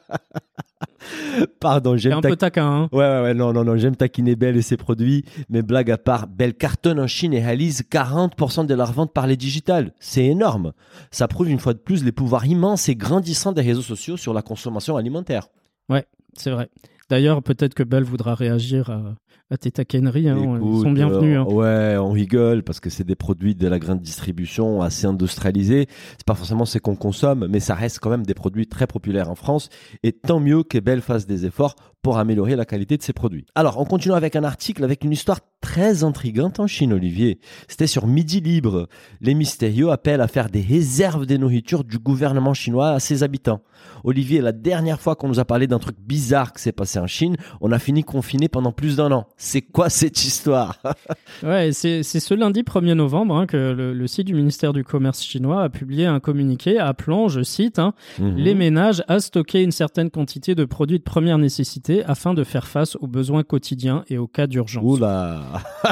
Pardon, 1.59 1.97
j'aime 1.97 2.13
un 2.13 2.21
peu 2.21 2.35
taquin. 2.35 2.65
Hein 2.65 2.89
ouais, 2.91 2.99
ouais, 2.99 3.21
ouais, 3.21 3.33
non, 3.33 3.53
non, 3.53 3.63
non, 3.63 3.77
j'aime 3.77 3.95
taquiner 3.95 4.35
Belle 4.35 4.57
et 4.57 4.61
ses 4.61 4.77
produits, 4.77 5.25
mais 5.49 5.61
blague 5.61 5.91
à 5.91 5.97
part, 5.97 6.27
Belle 6.27 6.53
cartonne 6.53 6.99
en 6.99 7.07
Chine 7.07 7.33
et 7.33 7.43
réalise 7.43 7.83
40% 7.89 8.65
de 8.65 8.73
leur 8.73 8.91
vente 8.91 9.13
par 9.13 9.27
les 9.27 9.37
digitales. 9.37 9.93
C'est 9.99 10.25
énorme. 10.25 10.73
Ça 11.11 11.27
prouve 11.27 11.49
une 11.49 11.59
fois 11.59 11.73
de 11.73 11.79
plus 11.79 12.03
les 12.03 12.11
pouvoirs 12.11 12.45
immenses 12.45 12.89
et 12.89 12.95
grandissants 12.95 13.51
des 13.51 13.61
réseaux 13.61 13.81
sociaux 13.81 14.17
sur 14.17 14.33
la 14.33 14.41
consommation 14.41 14.97
alimentaire. 14.97 15.49
Ouais, 15.89 16.05
c'est 16.35 16.51
vrai. 16.51 16.69
D'ailleurs, 17.09 17.43
peut-être 17.43 17.73
que 17.73 17.83
Belle 17.83 18.03
voudra 18.03 18.33
réagir 18.33 18.89
à, 18.89 19.15
à 19.49 19.57
tes 19.57 19.71
taqueneries. 19.71 20.29
Hein, 20.29 20.59
ils 20.61 20.81
sont 20.81 20.91
bienvenus. 20.91 21.37
Hein. 21.37 21.43
Ouais, 21.43 21.95
on 21.97 22.11
rigole 22.11 22.63
parce 22.63 22.79
que 22.79 22.89
c'est 22.89 23.03
des 23.03 23.15
produits 23.15 23.55
de 23.55 23.67
la 23.67 23.79
grande 23.79 24.01
distribution 24.01 24.81
assez 24.81 25.05
industrialisés. 25.05 25.87
C'est 26.13 26.25
pas 26.25 26.35
forcément 26.35 26.65
ce 26.65 26.79
qu'on 26.79 26.95
consomme, 26.95 27.47
mais 27.49 27.59
ça 27.59 27.75
reste 27.75 27.99
quand 27.99 28.09
même 28.09 28.25
des 28.25 28.33
produits 28.33 28.67
très 28.67 28.87
populaires 28.87 29.29
en 29.29 29.35
France. 29.35 29.69
Et 30.01 30.11
tant 30.11 30.39
mieux 30.39 30.63
que 30.63 30.79
Belle 30.79 31.01
fasse 31.01 31.27
des 31.27 31.45
efforts 31.45 31.75
pour 32.01 32.17
améliorer 32.17 32.55
la 32.55 32.65
qualité 32.65 32.97
de 32.97 33.03
ses 33.03 33.13
produits. 33.13 33.45
Alors, 33.55 33.79
on 33.79 33.85
continue 33.85 34.13
avec 34.13 34.35
un 34.35 34.43
article 34.43 34.83
avec 34.83 35.05
une 35.05 35.13
histoire 35.13 35.39
très 35.61 36.03
intrigante 36.03 36.59
en 36.59 36.67
Chine, 36.67 36.91
Olivier. 36.91 37.39
C'était 37.69 37.87
sur 37.87 38.07
Midi 38.07 38.41
Libre. 38.41 38.89
Les 39.21 39.33
mystérieux 39.33 39.89
appellent 39.89 40.19
à 40.19 40.27
faire 40.27 40.49
des 40.49 40.59
réserves 40.59 41.25
des 41.25 41.37
nourritures 41.37 41.85
du 41.85 41.99
gouvernement 41.99 42.53
chinois 42.53 42.89
à 42.89 42.99
ses 42.99 43.23
habitants. 43.23 43.61
Olivier, 44.03 44.41
la 44.41 44.51
dernière 44.51 44.99
fois 44.99 45.15
qu'on 45.15 45.29
nous 45.29 45.39
a 45.39 45.45
parlé 45.45 45.65
d'un 45.65 45.79
truc 45.79 45.95
bizarre 45.99 46.51
qui 46.51 46.61
s'est 46.61 46.73
passé 46.73 46.99
en 46.99 47.07
Chine, 47.07 47.37
on 47.61 47.71
a 47.71 47.79
fini 47.79 48.03
confiné 48.03 48.49
pendant 48.49 48.73
plus 48.73 48.97
d'un 48.97 49.11
an. 49.13 49.22
C'est 49.37 49.61
quoi 49.61 49.89
cette 49.89 50.23
histoire 50.23 50.81
Ouais, 51.43 51.71
c'est 51.71 52.03
ce 52.03 52.33
lundi 52.33 52.61
1er 52.61 52.93
novembre 52.93 53.35
hein, 53.35 53.45
que 53.45 53.57
le, 53.57 54.07
site 54.07 54.27
du 54.27 54.33
ministère 54.33 54.73
du 54.73 54.83
Commerce 54.83 55.23
chinois 55.23 55.63
a 55.63 55.69
publié 55.69 56.05
un 56.05 56.19
communiqué 56.19 56.79
appelant, 56.79 57.27
je 57.27 57.41
cite, 57.41 57.79
hein, 57.79 57.93
mhm. 58.19 58.35
les 58.35 58.55
ménages 58.55 59.03
à 59.07 59.19
stocker 59.19 59.63
une 59.63 59.71
certaine 59.71 60.09
quantité 60.09 60.55
de 60.55 60.65
produits 60.65 60.99
de 60.99 61.03
première 61.03 61.37
nécessité 61.37 62.03
afin 62.05 62.33
de 62.33 62.43
faire 62.43 62.67
face 62.67 62.95
aux 62.97 63.07
besoins 63.07 63.43
quotidiens 63.43 64.03
et 64.09 64.17
aux 64.17 64.27
cas 64.27 64.47
d'urgence. 64.47 64.83
Oula 64.83 65.41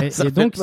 et, 0.01 0.31
donc, 0.31 0.55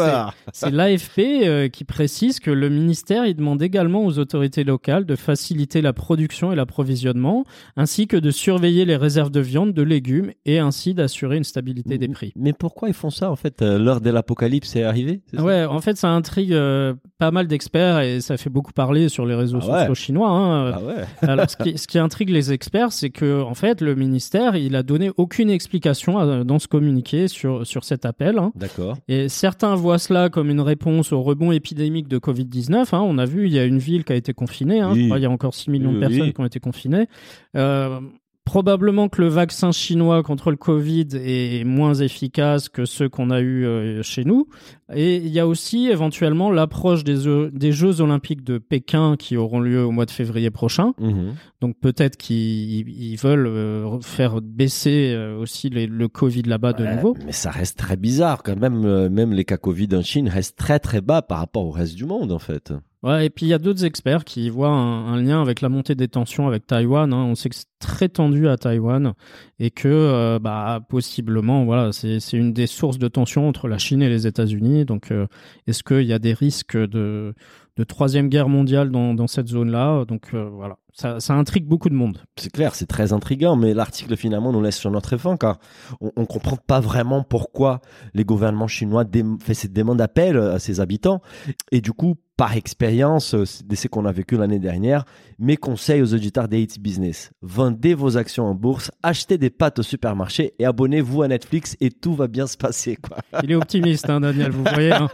c'est 0.52 0.70
l'AFP 0.70 1.18
euh, 1.18 1.68
qui 1.68 1.84
précise 1.84 2.40
que 2.40 2.50
le 2.50 2.68
ministère 2.68 3.26
il 3.26 3.34
demande 3.34 3.62
également 3.62 4.04
aux 4.04 4.18
autorités 4.18 4.64
locales 4.64 5.04
de 5.04 5.16
faciliter 5.16 5.82
la 5.82 5.92
production 5.92 6.52
et 6.52 6.56
l'approvisionnement, 6.56 7.44
ainsi 7.76 8.06
que 8.06 8.16
de 8.16 8.30
surveiller 8.30 8.84
les 8.84 8.96
réserves 8.96 9.30
de 9.30 9.40
viande, 9.40 9.72
de 9.72 9.82
légumes 9.82 10.32
et 10.44 10.58
ainsi 10.58 10.94
d'assurer 10.94 11.36
une 11.36 11.44
stabilité 11.44 11.98
des 11.98 12.08
prix. 12.08 12.32
Mais 12.36 12.52
pourquoi 12.58 12.88
ils 12.88 12.94
font 12.94 13.10
ça 13.10 13.30
en 13.30 13.36
fait 13.36 13.62
euh, 13.62 13.78
L'heure 13.78 14.00
de 14.00 14.10
l'apocalypse 14.10 14.74
est 14.76 14.82
arrivée 14.82 15.20
Ouais, 15.38 15.64
en 15.64 15.80
fait, 15.80 15.96
ça 15.96 16.08
intrigue 16.08 16.52
euh, 16.52 16.94
pas 17.18 17.30
mal 17.30 17.46
d'experts 17.46 18.00
et 18.00 18.20
ça 18.20 18.36
fait 18.36 18.50
beaucoup 18.50 18.72
parler 18.72 19.08
sur 19.08 19.26
les 19.26 19.34
réseaux 19.34 19.60
ah 19.62 19.80
sociaux 19.80 19.94
chinois. 19.94 20.30
Hein. 20.30 20.72
Ah 20.74 20.80
ouais. 20.82 21.04
Alors, 21.28 21.48
ce 21.48 21.56
qui, 21.56 21.78
ce 21.78 21.86
qui, 21.86 21.98
intrigue 21.98 22.30
les 22.30 22.52
experts, 22.52 22.92
c'est 22.92 23.10
que 23.10 23.42
en 23.42 23.54
fait, 23.54 23.80
le 23.80 23.94
ministère, 23.94 24.56
il 24.56 24.76
a 24.76 24.82
donné 24.82 25.10
aucune 25.16 25.50
explication 25.50 26.44
dans 26.44 26.58
ce 26.58 26.68
communiqué 26.68 27.28
sur 27.28 27.66
sur 27.66 27.84
cet 27.84 28.04
appel. 28.04 28.38
Hein. 28.38 28.52
D'accord. 28.54 28.96
Et 29.08 29.28
certains 29.28 29.74
voient 29.74 29.98
cela 29.98 30.28
comme 30.28 30.50
une 30.50 30.60
réponse 30.60 31.12
au 31.12 31.22
rebond 31.22 31.52
épidémique 31.52 32.08
de 32.08 32.18
Covid-19. 32.18 32.94
Hein. 32.94 33.00
On 33.00 33.18
a 33.18 33.24
vu, 33.24 33.46
il 33.46 33.52
y 33.52 33.58
a 33.58 33.64
une 33.64 33.78
ville 33.78 34.04
qui 34.04 34.12
a 34.12 34.16
été 34.16 34.32
confinée. 34.32 34.80
Hein. 34.80 34.92
il 34.94 35.08
y 35.08 35.26
a 35.26 35.30
encore 35.30 35.54
6 35.54 35.70
millions 35.70 35.92
de 35.92 36.00
personnes 36.00 36.32
qui 36.32 36.40
ont 36.40 36.46
été 36.46 36.60
confinées. 36.60 37.08
Euh, 37.56 38.00
Probablement 38.48 39.10
que 39.10 39.20
le 39.20 39.28
vaccin 39.28 39.72
chinois 39.72 40.22
contre 40.22 40.50
le 40.50 40.56
Covid 40.56 41.08
est 41.12 41.64
moins 41.64 41.92
efficace 41.92 42.70
que 42.70 42.86
ceux 42.86 43.10
qu'on 43.10 43.28
a 43.28 43.40
eu 43.40 43.66
euh, 43.66 44.02
chez 44.02 44.24
nous. 44.24 44.48
Et 44.94 45.16
il 45.16 45.28
y 45.28 45.38
a 45.38 45.46
aussi 45.46 45.88
éventuellement 45.88 46.50
l'approche 46.50 47.04
des, 47.04 47.50
des, 47.52 47.72
Jeux 47.72 48.00
olympiques 48.00 48.42
de 48.44 48.56
Pékin 48.56 49.16
qui 49.18 49.36
auront 49.36 49.60
lieu 49.60 49.84
au 49.84 49.90
mois 49.90 50.06
de 50.06 50.10
février 50.10 50.48
prochain. 50.50 50.94
Mhm. 50.98 51.34
Donc 51.60 51.76
peut-être 51.78 52.16
qu'ils 52.16 53.18
veulent 53.18 53.48
euh, 53.48 54.00
faire 54.00 54.40
baisser 54.40 55.12
euh, 55.14 55.38
aussi 55.38 55.68
le 55.68 56.08
Covid 56.08 56.44
là-bas 56.44 56.72
de 56.72 56.86
nouveau. 56.86 57.18
Mais 57.26 57.32
ça 57.32 57.50
reste 57.50 57.76
très 57.76 57.98
bizarre 57.98 58.42
quand 58.42 58.58
même. 58.58 59.08
Même 59.10 59.34
les 59.34 59.44
cas 59.44 59.58
Covid 59.58 59.88
en 59.92 60.00
Chine 60.00 60.26
restent 60.26 60.56
très 60.56 60.78
très 60.78 61.02
bas 61.02 61.20
par 61.20 61.40
rapport 61.40 61.66
au 61.66 61.70
reste 61.70 61.96
du 61.96 62.06
monde 62.06 62.32
en 62.32 62.38
fait. 62.38 62.72
Ouais, 63.04 63.26
et 63.26 63.30
puis 63.30 63.46
il 63.46 63.48
y 63.48 63.54
a 63.54 63.58
d'autres 63.58 63.84
experts 63.84 64.24
qui 64.24 64.50
voient 64.50 64.70
un, 64.70 65.22
lien 65.22 65.40
avec 65.40 65.60
la 65.60 65.68
montée 65.68 65.94
des 65.94 66.08
tensions 66.08 66.48
avec 66.48 66.66
Taïwan. 66.66 67.12
Hein. 67.12 67.24
On 67.26 67.36
sait 67.36 67.48
que 67.48 67.54
c'est 67.54 67.66
très 67.78 68.08
tendu 68.08 68.48
à 68.48 68.56
Taïwan 68.56 69.14
et 69.60 69.70
que 69.70 69.86
euh, 69.86 70.40
bah, 70.40 70.80
possiblement, 70.88 71.64
voilà, 71.64 71.92
c'est 71.92 72.18
une 72.32 72.52
des 72.52 72.66
sources 72.66 72.98
de 72.98 73.06
tension 73.06 73.46
entre 73.48 73.68
la 73.68 73.78
Chine 73.78 74.02
et 74.02 74.08
les 74.08 74.26
États-Unis. 74.26 74.84
Donc, 74.84 75.12
euh, 75.12 75.28
est-ce 75.68 75.84
qu'il 75.84 76.06
y 76.06 76.12
a 76.12 76.18
des 76.18 76.32
risques 76.32 76.76
de, 76.76 77.34
de 77.76 77.84
troisième 77.84 78.28
guerre 78.28 78.48
mondiale 78.48 78.90
dans, 78.90 79.14
dans 79.14 79.28
cette 79.28 79.46
zone-là? 79.46 80.04
Donc, 80.04 80.34
euh, 80.34 80.48
voilà, 80.52 80.76
ça, 80.98 81.20
ça, 81.20 81.34
intrigue 81.34 81.64
beaucoup 81.64 81.88
de 81.88 81.94
monde. 81.94 82.18
C'est 82.36 82.50
clair, 82.50 82.74
c'est 82.74 82.86
très 82.86 83.12
intriguant, 83.12 83.54
mais 83.54 83.72
l'article 83.72 84.16
finalement 84.16 84.50
nous 84.50 84.60
laisse 84.60 84.76
sur 84.76 84.90
notre 84.90 85.16
faim 85.16 85.36
car 85.36 85.58
on, 86.00 86.10
ne 86.16 86.26
comprend 86.26 86.56
pas 86.56 86.80
vraiment 86.80 87.22
pourquoi 87.22 87.80
les 88.14 88.24
gouvernements 88.24 88.66
chinois 88.66 89.04
font 89.04 89.54
cette 89.54 89.72
demande 89.72 89.98
d'appel 89.98 90.36
à 90.36 90.58
ses 90.58 90.80
habitants 90.80 91.22
et 91.70 91.80
du 91.80 91.92
coup 91.92 92.16
par 92.38 92.56
expérience, 92.56 93.34
euh, 93.34 93.44
de 93.66 93.74
ce 93.74 93.88
qu'on 93.88 94.06
a 94.06 94.12
vécu 94.12 94.36
l'année 94.36 94.60
dernière, 94.60 95.04
mes 95.40 95.56
conseils 95.56 96.00
aux 96.00 96.14
auditeurs 96.14 96.46
des 96.46 96.68
Business. 96.78 97.32
Vendez 97.42 97.94
vos 97.94 98.16
actions 98.16 98.44
en 98.44 98.54
bourse, 98.54 98.92
achetez 99.02 99.38
des 99.38 99.50
pâtes 99.50 99.80
au 99.80 99.82
supermarché 99.82 100.54
et 100.60 100.64
abonnez-vous 100.64 101.22
à 101.22 101.28
Netflix 101.28 101.76
et 101.80 101.90
tout 101.90 102.14
va 102.14 102.28
bien 102.28 102.46
se 102.46 102.56
passer. 102.56 102.96
Quoi. 102.96 103.18
Il 103.42 103.50
est 103.50 103.56
optimiste, 103.56 104.08
hein, 104.08 104.20
Daniel, 104.20 104.52
vous 104.52 104.62
voyez. 104.62 104.92
Hein. 104.92 105.08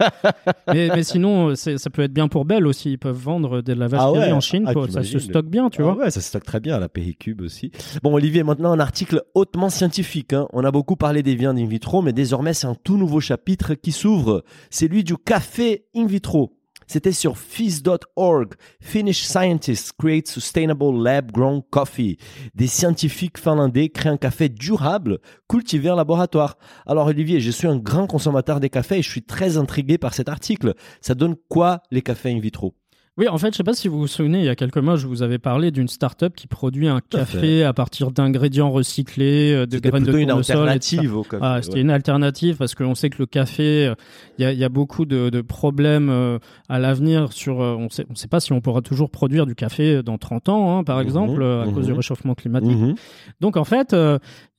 Mais, 0.67 1.01
sinon, 1.01 1.55
ça 1.55 1.89
peut 1.89 2.03
être 2.03 2.13
bien 2.13 2.27
pour 2.27 2.45
Belle 2.45 2.67
aussi. 2.67 2.91
Ils 2.91 2.99
peuvent 2.99 3.17
vendre 3.17 3.61
des 3.61 3.73
lavages 3.73 4.01
ah 4.03 4.35
en 4.35 4.39
Chine. 4.39 4.65
Ah, 4.67 4.73
ça 4.89 5.01
se 5.01 5.17
stocke 5.17 5.47
bien, 5.47 5.69
tu 5.75 5.81
ah 5.81 5.91
vois. 5.91 6.05
Ouais, 6.05 6.11
ça 6.11 6.21
se 6.21 6.29
stocke 6.29 6.45
très 6.45 6.59
bien, 6.59 6.79
la 6.79 6.87
péricube 6.87 7.41
aussi. 7.41 7.71
Bon, 8.01 8.13
Olivier, 8.13 8.43
maintenant 8.43 8.71
un 8.71 8.79
article 8.79 9.23
hautement 9.33 9.69
scientifique. 9.69 10.33
Hein. 10.33 10.47
On 10.53 10.63
a 10.63 10.71
beaucoup 10.71 10.95
parlé 10.95 11.21
des 11.21 11.35
viandes 11.35 11.59
in 11.59 11.65
vitro, 11.65 12.01
mais 12.01 12.13
désormais 12.13 12.53
c'est 12.53 12.67
un 12.67 12.75
tout 12.75 12.97
nouveau 12.97 13.19
chapitre 13.19 13.73
qui 13.73 13.91
s'ouvre. 13.91 14.43
C'est 14.69 14.87
lui 14.87 15.03
du 15.03 15.17
café 15.17 15.85
in 15.93 16.05
vitro. 16.05 16.53
C'était 16.87 17.11
sur 17.11 17.37
FIS.org. 17.37 18.53
Finnish 18.79 19.23
scientists 19.23 19.93
create 19.97 20.27
sustainable 20.27 21.03
lab-grown 21.03 21.61
coffee. 21.69 22.17
Des 22.53 22.67
scientifiques 22.67 23.39
finlandais 23.39 23.89
créent 23.89 24.09
un 24.09 24.17
café 24.17 24.49
durable 24.49 25.19
cultivé 25.49 25.89
en 25.89 25.95
laboratoire. 25.95 26.57
Alors 26.85 27.07
Olivier, 27.07 27.41
je 27.41 27.51
suis 27.51 27.67
un 27.67 27.77
grand 27.77 28.07
consommateur 28.07 28.59
des 28.59 28.69
cafés 28.69 28.99
et 28.99 29.01
je 29.01 29.09
suis 29.09 29.23
très 29.23 29.57
intrigué 29.57 29.97
par 29.97 30.13
cet 30.13 30.29
article. 30.29 30.75
Ça 31.01 31.15
donne 31.15 31.35
quoi 31.49 31.81
les 31.91 32.03
cafés 32.03 32.31
in 32.31 32.39
vitro? 32.39 32.75
Oui, 33.17 33.29
en 33.29 33.37
fait, 33.37 33.53
je 33.53 33.57
sais 33.57 33.63
pas 33.63 33.73
si 33.73 33.87
vous 33.87 33.97
vous 33.97 34.07
souvenez, 34.07 34.39
il 34.39 34.45
y 34.45 34.49
a 34.49 34.55
quelques 34.55 34.77
mois, 34.77 34.97
je 34.97 35.07
vous 35.07 35.23
avais 35.23 35.37
parlé 35.37 35.71
d'une 35.71 35.87
start-up 35.87 36.35
qui 36.35 36.47
produit 36.47 36.89
un 36.89 36.99
café 36.99 37.63
à, 37.63 37.71
partir 37.71 38.11
d'ingrédients 38.11 38.69
recyclés, 38.69 39.53
euh, 39.53 39.65
de 39.65 39.79
graines 39.79 40.03
de 40.03 40.11
tournesol. 40.11 40.23
une 40.23 40.31
alternative 40.31 41.15
au 41.15 41.23
café. 41.23 41.41
Ah, 41.41 41.61
c'était 41.61 41.79
une 41.79 41.91
alternative 41.91 42.57
parce 42.57 42.75
qu'on 42.75 42.93
sait 42.93 43.09
que 43.09 43.19
le 43.19 43.25
café, 43.25 43.87
euh, 43.87 43.95
il 44.37 44.43
y 44.43 44.45
a, 44.45 44.51
y 44.51 44.65
a, 44.65 44.69
beaucoup 44.69 45.05
de, 45.05 45.29
de 45.29 45.39
problèmes 45.39 46.09
euh, 46.09 46.39
à 46.67 46.77
l'avenir 46.77 47.31
sur, 47.31 47.59
on 47.59 47.89
sait, 47.89 48.05
on 48.09 48.15
sait 48.15 48.27
pas 48.27 48.41
si 48.41 48.51
on 48.51 48.59
pourra 48.59 48.81
toujours 48.81 49.09
produire 49.09 49.45
du 49.45 49.55
café 49.55 50.03
dans 50.03 50.17
30 50.17 50.49
ans, 50.49 50.77
hein, 50.77 50.83
par 50.83 50.97
mhm, 50.97 51.05
exemple, 51.05 51.43
à 51.43 51.71
cause 51.71 51.85
du 51.85 51.91
mhm. 51.91 51.97
réchauffement 51.97 52.35
climatique. 52.35 52.77
Mhm. 52.77 52.95
Donc, 53.39 53.55
en 53.55 53.63
fait, 53.63 53.95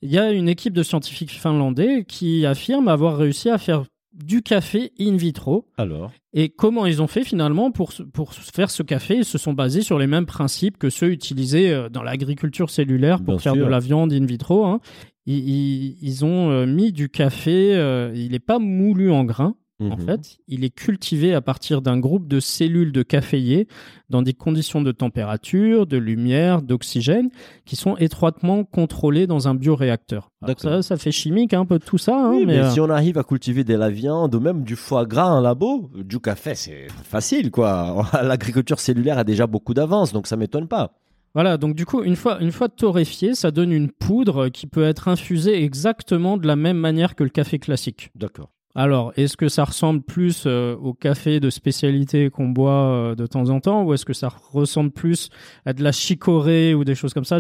il 0.01 0.11
y 0.11 0.19
a 0.19 0.31
une 0.31 0.49
équipe 0.49 0.73
de 0.73 0.83
scientifiques 0.83 1.33
finlandais 1.33 2.07
qui 2.09 2.47
affirme 2.47 2.89
avoir 2.89 3.19
réussi 3.19 3.51
à 3.51 3.59
faire 3.59 3.85
du 4.17 4.43
café 4.43 4.93
in 4.99 5.17
vitro. 5.17 5.69
Alors 5.77 6.13
Et 6.33 6.49
comment 6.49 6.87
ils 6.87 7.03
ont 7.03 7.07
fait 7.07 7.25
finalement 7.25 7.71
pour, 7.71 7.93
pour 8.13 8.33
faire 8.33 8.71
ce 8.71 8.83
café? 8.83 9.19
Ils 9.19 9.25
se 9.25 9.39
sont 9.39 9.53
basés 9.53 9.83
sur 9.83 9.99
les 9.99 10.07
mêmes 10.07 10.27
principes 10.27 10.79
que 10.79 10.91
ceux 10.91 11.11
utilisés 11.11 11.73
euh, 11.73 11.89
dans 11.89 12.03
l'agriculture 12.03 12.71
cellulaire 12.71 13.23
pour 13.23 13.41
faire 13.41 13.55
de 13.55 13.65
la 13.65 13.79
viande 13.79 14.13
in 14.13 14.25
vitro. 14.25 14.65
Hein. 14.65 14.81
Ils, 15.27 16.25
ont 16.25 16.51
euh, 16.51 16.67
mis 16.67 16.93
du 16.93 17.09
café, 17.09 17.75
euh, 17.75 18.13
il 18.15 18.31
n'est 18.31 18.39
pas 18.39 18.59
moulu 18.59 19.11
en 19.11 19.25
grains, 19.25 19.57
en 19.79 19.97
mhm. 19.97 20.07
fait, 20.07 20.39
il 20.49 20.65
est 20.65 20.71
cultivé 20.71 21.35
à 21.35 21.43
partir 21.43 21.83
d'un 21.83 21.99
groupe 21.99 22.27
de 22.29 22.41
cellules 22.41 22.93
de 22.93 23.03
caféiers 23.03 23.69
dans 24.09 24.23
des 24.23 24.33
conditions 24.33 24.81
de 24.81 24.91
température, 24.91 25.87
de 25.87 25.99
lumière, 25.99 26.63
d'oxygène 26.63 27.29
qui 27.67 27.77
sont 27.77 27.97
étroitement 27.99 28.65
contrôlées 28.65 29.27
dans 29.27 29.49
un 29.49 29.55
bioréacteur. 29.55 30.31
Ça, 30.57 30.81
ça 30.81 30.97
fait 30.97 31.13
chimique 31.13 31.53
un 31.53 31.67
peu 31.67 31.79
tout 31.79 31.99
ça. 31.99 32.17
Hein, 32.17 32.41
mais, 32.47 32.59
euh, 32.59 32.71
si 32.71 32.81
on 32.81 32.89
arrive 32.89 33.19
à 33.19 33.25
cultiver 33.25 33.65
de 33.65 33.75
la 33.75 33.91
viande 33.91 34.35
ou 34.35 34.41
même 34.41 34.63
du 34.63 34.77
foie 34.77 35.05
gras 35.05 35.29
en 35.29 35.41
labo, 35.41 35.91
du 35.95 36.21
café, 36.21 36.55
c'est 36.55 36.87
facile 36.89 37.51
quoi. 37.51 38.07
L'agriculture 38.23 38.81
cellulaire 38.81 39.19
a 39.19 39.25
déjà 39.25 39.47
beaucoup 39.47 39.75
d'avance, 39.75 40.13
donc 40.13 40.27
ça 40.27 40.37
m'étonne 40.37 40.69
pas. 40.69 40.95
Voilà, 41.35 41.59
donc 41.59 41.75
du 41.75 41.85
coup, 41.85 42.03
une 42.03 42.17
fois, 42.17 42.41
une 42.41 42.51
fois 42.51 42.71
torréfié, 42.71 43.35
ça 43.35 43.51
donne 43.51 43.71
une 43.71 43.91
poudre 43.91 44.49
qui 44.49 44.67
peut 44.67 44.85
être 44.85 45.09
infusée 45.09 45.63
exactement 45.63 46.39
de 46.39 46.47
la 46.47 46.57
même 46.57 46.79
manière 46.79 47.15
que 47.15 47.25
le 47.25 47.29
café 47.29 47.59
classique. 47.59 48.11
D'accord. 48.15 48.49
Alors, 48.79 49.15
est-ce 49.17 49.39
que 49.39 49.49
ça 49.49 49.65
ressemble 49.65 50.03
plus 50.03 50.45
euh, 50.45 50.77
au 50.77 50.93
café 50.93 51.41
de 51.41 51.49
spécialité 51.49 52.29
qu'on 52.29 52.51
boit 52.51 52.91
euh, 52.91 53.15
de 53.15 53.27
temps 53.27 53.49
en 53.49 53.59
temps, 53.59 53.85
ou 53.85 53.95
est-ce 53.95 54.05
que 54.05 54.13
ça 54.13 54.29
ressemble 54.53 54.91
plus 54.91 55.31
à 55.65 55.73
de 55.73 55.83
la 55.83 55.93
chicorée 55.93 56.75
ou 56.75 56.85
des 56.85 56.95
choses 56.95 57.15
comme 57.15 57.25
ça? 57.25 57.39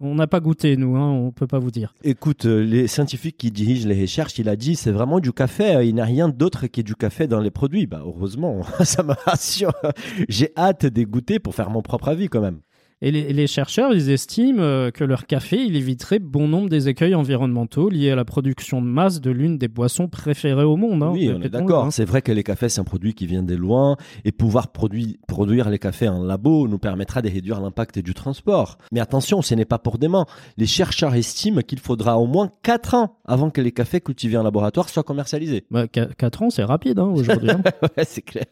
On 0.00 0.16
n'a 0.16 0.26
pas 0.26 0.40
goûté, 0.40 0.76
nous, 0.76 0.94
hein, 0.96 1.10
on 1.10 1.32
peut 1.32 1.46
pas 1.46 1.58
vous 1.58 1.70
dire. 1.70 1.94
Écoute, 2.04 2.44
euh, 2.44 2.62
les 2.62 2.88
scientifiques 2.88 3.38
qui 3.38 3.50
dirigent 3.50 3.88
les 3.88 3.98
recherches, 3.98 4.38
il 4.38 4.50
a 4.50 4.56
dit 4.56 4.76
c'est 4.76 4.92
vraiment 4.92 5.18
du 5.18 5.32
café, 5.32 5.78
il 5.82 5.94
n'y 5.94 6.00
a 6.02 6.04
rien 6.04 6.28
d'autre 6.28 6.66
qui 6.66 6.80
est 6.80 6.82
du 6.82 6.94
café 6.94 7.26
dans 7.26 7.40
les 7.40 7.50
produits. 7.50 7.86
Bah, 7.86 8.02
heureusement, 8.04 8.60
ça 8.84 9.02
me 9.02 9.14
rassure. 9.24 9.72
J'ai 10.28 10.52
hâte 10.58 10.84
de 10.84 11.04
goûter 11.04 11.38
pour 11.38 11.54
faire 11.54 11.70
mon 11.70 11.80
propre 11.80 12.08
avis 12.08 12.28
quand 12.28 12.42
même. 12.42 12.60
Et 13.02 13.10
les, 13.10 13.46
chercheurs, 13.46 13.92
ils 13.92 14.10
estiment 14.10 14.62
euh, 14.62 14.90
que 14.90 15.04
leur 15.04 15.26
café, 15.26 15.62
il 15.62 15.76
éviterait 15.76 16.18
bon 16.18 16.48
nombre 16.48 16.70
des 16.70 16.88
écueils 16.88 17.14
environnementaux 17.14 17.90
liés 17.90 18.10
à 18.10 18.16
la 18.16 18.24
production 18.24 18.80
de 18.80 18.86
masse 18.86 19.20
de 19.20 19.30
l'une 19.30 19.58
des 19.58 19.68
boissons 19.68 20.08
préférées 20.08 20.64
au 20.64 20.76
monde. 20.76 21.02
Hein, 21.02 21.10
oui, 21.12 21.30
on 21.30 21.42
est 21.42 21.50
d'accord. 21.50 21.84
Hein. 21.84 21.90
C'est 21.90 22.06
vrai 22.06 22.22
que 22.22 22.32
les 22.32 22.42
cafés, 22.42 22.70
c'est 22.70 22.80
un 22.80 22.84
produit 22.84 23.12
qui 23.12 23.26
vient 23.26 23.42
des 23.42 23.56
loin 23.56 23.98
et 24.24 24.32
pouvoir 24.32 24.72
produire 24.72 25.68
les 25.68 25.78
cafés 25.78 26.08
en 26.08 26.22
labo 26.22 26.68
nous 26.68 26.78
permettra 26.78 27.20
de 27.20 27.28
réduire 27.28 27.60
l'impact 27.60 27.98
du 27.98 28.14
transport. 28.14 28.78
Mais 28.92 29.00
attention, 29.00 29.42
ce 29.42 29.54
n'est 29.54 29.66
pas 29.66 29.78
pour 29.78 29.98
demain. 29.98 30.24
Les 30.56 30.66
chercheurs 30.66 31.14
estiment 31.14 31.60
qu'il 31.60 31.80
faudra 31.80 32.18
au 32.18 32.26
moins 32.26 32.50
4 32.62 32.94
ans 32.94 33.18
avant 33.26 33.50
que 33.50 33.60
les 33.60 33.72
cafés 33.72 34.00
cultivés 34.00 34.38
en 34.38 34.42
laboratoire 34.42 34.88
soient 34.88 35.02
commercialisés. 35.02 35.66
Bah, 35.70 35.86
4 35.86 36.42
ans, 36.42 36.48
c'est 36.48 36.64
rapide 36.64 36.98
hein, 36.98 37.12
aujourd'hui. 37.14 37.50
ouais, 37.96 38.04
c'est 38.04 38.22
clair. 38.22 38.46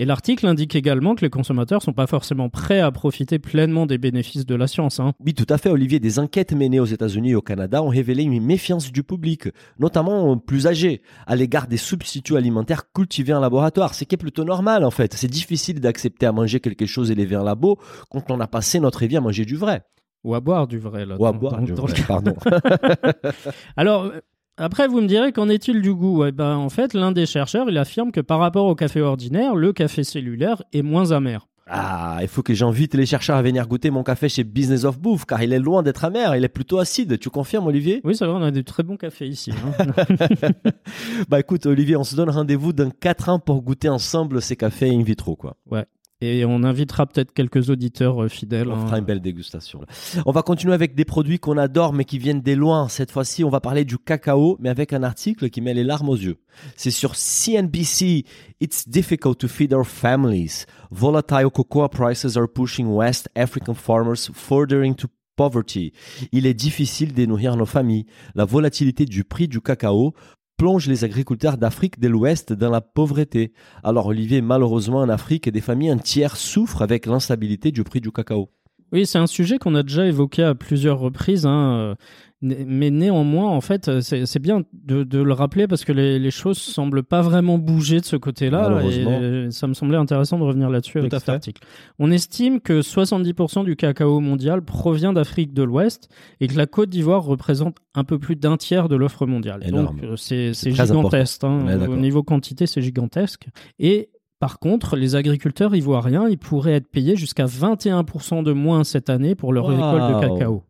Et 0.00 0.04
l'article 0.04 0.48
indique 0.48 0.74
également 0.74 1.14
que 1.14 1.20
les 1.20 1.30
consommateurs 1.30 1.80
sont 1.80 1.92
pas 1.92 2.08
forcément 2.08 2.48
prêts 2.48 2.80
à 2.80 2.90
profiter 2.90 3.38
pleinement 3.38 3.86
des 3.86 3.96
bénéfices 3.96 4.44
de 4.44 4.56
la 4.56 4.66
science. 4.66 4.98
Hein. 4.98 5.12
Oui, 5.24 5.34
tout 5.34 5.46
à 5.48 5.56
fait, 5.56 5.70
Olivier. 5.70 6.00
Des 6.00 6.18
enquêtes 6.18 6.52
menées 6.52 6.80
aux 6.80 6.84
États-Unis 6.84 7.30
et 7.30 7.34
au 7.36 7.42
Canada 7.42 7.80
ont 7.80 7.90
révélé 7.90 8.24
une 8.24 8.44
méfiance 8.44 8.90
du 8.90 9.04
public, 9.04 9.48
notamment 9.78 10.36
plus 10.36 10.66
âgé, 10.66 11.00
à 11.28 11.36
l'égard 11.36 11.68
des 11.68 11.76
substituts 11.76 12.36
alimentaires 12.36 12.90
cultivés 12.92 13.34
en 13.34 13.40
laboratoire. 13.40 13.94
C'est 13.94 14.04
qui 14.04 14.16
est 14.16 14.18
plutôt 14.18 14.42
normal, 14.42 14.84
en 14.84 14.90
fait. 14.90 15.14
C'est 15.14 15.30
difficile 15.30 15.78
d'accepter 15.78 16.26
à 16.26 16.32
manger 16.32 16.58
quelque 16.58 16.86
chose 16.86 17.12
élevé 17.12 17.36
en 17.36 17.44
labo 17.44 17.78
quand 18.10 18.32
on 18.32 18.40
a 18.40 18.48
passé 18.48 18.80
notre 18.80 19.06
vie 19.06 19.16
à 19.16 19.20
manger 19.20 19.44
du 19.44 19.54
vrai. 19.54 19.84
Ou 20.24 20.34
à 20.34 20.40
boire 20.40 20.66
du 20.66 20.78
vrai, 20.78 21.06
là. 21.06 21.16
Ou 21.20 21.26
à 21.26 21.32
boire 21.32 21.60
du 21.62 21.72
vrai, 21.72 21.92
pardon. 22.08 22.34
Alors, 23.76 24.10
après, 24.56 24.86
vous 24.86 25.00
me 25.00 25.06
direz 25.06 25.32
qu'en 25.32 25.48
est-il 25.48 25.82
du 25.82 25.92
goût? 25.94 26.24
Eh 26.24 26.32
ben, 26.32 26.56
En 26.56 26.68
fait, 26.68 26.94
l'un 26.94 27.12
des 27.12 27.26
chercheurs, 27.26 27.68
il 27.68 27.78
affirme 27.78 28.12
que 28.12 28.20
par 28.20 28.38
rapport 28.38 28.66
au 28.66 28.74
café 28.74 29.00
ordinaire, 29.00 29.56
le 29.56 29.72
café 29.72 30.04
cellulaire 30.04 30.62
est 30.72 30.82
moins 30.82 31.10
amer. 31.10 31.48
Ah, 31.66 32.18
il 32.20 32.28
faut 32.28 32.42
que 32.42 32.52
j'invite 32.52 32.94
les 32.94 33.06
chercheurs 33.06 33.36
à 33.36 33.42
venir 33.42 33.66
goûter 33.66 33.90
mon 33.90 34.02
café 34.02 34.28
chez 34.28 34.44
Business 34.44 34.84
of 34.84 34.98
Bouffe, 34.98 35.24
car 35.24 35.42
il 35.42 35.52
est 35.52 35.58
loin 35.58 35.82
d'être 35.82 36.04
amer, 36.04 36.36
il 36.36 36.44
est 36.44 36.48
plutôt 36.48 36.78
acide. 36.78 37.18
Tu 37.18 37.30
confirmes, 37.30 37.66
Olivier? 37.66 38.02
Oui, 38.04 38.14
ça 38.14 38.26
va, 38.26 38.34
on 38.34 38.42
a 38.42 38.50
de 38.50 38.60
très 38.60 38.82
bons 38.82 38.98
cafés 38.98 39.26
ici. 39.26 39.50
Hein. 39.52 39.86
bah 41.28 41.40
écoute, 41.40 41.64
Olivier, 41.64 41.96
on 41.96 42.04
se 42.04 42.16
donne 42.16 42.28
rendez-vous 42.28 42.74
dans 42.74 42.90
4 42.90 43.28
ans 43.30 43.38
pour 43.38 43.62
goûter 43.62 43.88
ensemble 43.88 44.42
ces 44.42 44.56
cafés 44.56 44.90
in 44.90 45.02
vitro, 45.02 45.36
quoi. 45.36 45.56
Ouais. 45.70 45.86
Et 46.24 46.44
on 46.44 46.62
invitera 46.62 47.06
peut-être 47.06 47.32
quelques 47.32 47.70
auditeurs 47.70 48.22
euh, 48.22 48.28
fidèles. 48.28 48.68
On 48.68 48.76
fera 48.76 48.96
hein. 48.96 48.98
une 49.00 49.04
belle 49.04 49.20
dégustation. 49.20 49.80
On 50.26 50.32
va 50.32 50.42
continuer 50.42 50.72
avec 50.72 50.94
des 50.94 51.04
produits 51.04 51.38
qu'on 51.38 51.58
adore 51.58 51.92
mais 51.92 52.04
qui 52.04 52.18
viennent 52.18 52.40
des 52.40 52.54
loin. 52.54 52.88
Cette 52.88 53.10
fois-ci, 53.10 53.44
on 53.44 53.50
va 53.50 53.60
parler 53.60 53.84
du 53.84 53.98
cacao, 53.98 54.56
mais 54.60 54.68
avec 54.68 54.92
un 54.92 55.02
article 55.02 55.50
qui 55.50 55.60
met 55.60 55.74
les 55.74 55.84
larmes 55.84 56.08
aux 56.08 56.16
yeux. 56.16 56.38
C'est 56.76 56.90
sur 56.90 57.14
CNBC. 57.14 58.24
It's 58.60 58.88
difficult 58.88 59.38
to 59.38 59.48
feed 59.48 59.72
our 59.74 59.86
families. 59.86 60.66
Volatile 60.90 61.50
cocoa 61.52 61.88
prices 61.88 62.36
are 62.36 62.48
pushing 62.48 62.86
West 62.86 63.28
African 63.34 63.74
farmers 63.74 64.30
further 64.32 64.82
into 64.82 65.08
poverty. 65.36 65.92
Il 66.32 66.46
est 66.46 66.54
difficile 66.54 67.12
de 67.12 67.26
nourrir 67.26 67.56
nos 67.56 67.66
familles. 67.66 68.06
La 68.34 68.44
volatilité 68.44 69.04
du 69.04 69.24
prix 69.24 69.48
du 69.48 69.60
cacao 69.60 70.14
plonge 70.56 70.88
les 70.88 71.04
agriculteurs 71.04 71.58
d'Afrique 71.58 72.00
de 72.00 72.08
l'Ouest 72.08 72.52
dans 72.52 72.70
la 72.70 72.80
pauvreté. 72.80 73.52
Alors 73.82 74.06
Olivier, 74.06 74.40
malheureusement 74.40 74.98
en 74.98 75.08
Afrique, 75.08 75.48
des 75.48 75.60
familles 75.60 75.92
entières 75.92 76.36
souffrent 76.36 76.82
avec 76.82 77.06
l'instabilité 77.06 77.72
du 77.72 77.84
prix 77.84 78.00
du 78.00 78.12
cacao. 78.12 78.50
Oui, 78.92 79.06
c'est 79.06 79.18
un 79.18 79.26
sujet 79.26 79.58
qu'on 79.58 79.74
a 79.74 79.82
déjà 79.82 80.06
évoqué 80.06 80.42
à 80.44 80.54
plusieurs 80.54 81.00
reprises. 81.00 81.46
Hein. 81.46 81.96
Mais 82.44 82.90
néanmoins, 82.90 83.48
en 83.48 83.62
fait, 83.62 84.00
c'est 84.00 84.38
bien 84.38 84.64
de, 84.74 85.22
le 85.22 85.32
rappeler 85.32 85.66
parce 85.66 85.84
que 85.84 85.92
les, 85.92 86.30
choses 86.30 86.58
semblent 86.58 87.02
pas 87.02 87.22
vraiment 87.22 87.56
bouger 87.56 88.00
de 88.00 88.04
ce 88.04 88.16
côté-là. 88.16 88.82
Et 88.84 89.50
ça 89.50 89.66
me 89.66 89.72
semblait 89.74 89.96
intéressant 89.96 90.38
de 90.38 90.44
revenir 90.44 90.68
là-dessus 90.68 90.98
avec 90.98 91.12
cet 91.12 91.28
article. 91.28 91.62
On 91.98 92.10
estime 92.10 92.60
que 92.60 92.80
70% 92.80 93.64
du 93.64 93.76
cacao 93.76 94.20
mondial 94.20 94.62
provient 94.62 95.12
d'Afrique 95.12 95.54
de 95.54 95.62
l'Ouest 95.62 96.08
et 96.40 96.48
que 96.48 96.56
la 96.56 96.66
Côte 96.66 96.90
d'Ivoire 96.90 97.24
représente 97.24 97.78
un 97.94 98.04
peu 98.04 98.18
plus 98.18 98.36
d'un 98.36 98.58
tiers 98.58 98.88
de 98.88 98.96
l'offre 98.96 99.26
mondiale. 99.26 99.64
Donc 99.70 100.02
euh, 100.02 100.16
c'est 100.16 100.52
gigantesque. 100.52 101.44
Hein. 101.44 101.80
Au 101.88 101.96
niveau 101.96 102.22
quantité, 102.22 102.66
c'est 102.66 102.82
gigantesque. 102.82 103.46
Et 103.78 104.10
par 104.38 104.58
contre, 104.58 104.96
les 104.96 105.16
agriculteurs 105.16 105.74
ivoiriens, 105.74 106.28
ils 106.28 106.36
pourraient 106.36 106.74
être 106.74 106.88
payés 106.88 107.16
jusqu'à 107.16 107.46
21% 107.46 108.42
de 108.42 108.52
moins 108.52 108.84
cette 108.84 109.08
année 109.08 109.34
pour 109.34 109.52
leur 109.52 109.66
récolte 109.68 110.14
de 110.14 110.20
cacao 110.20 110.64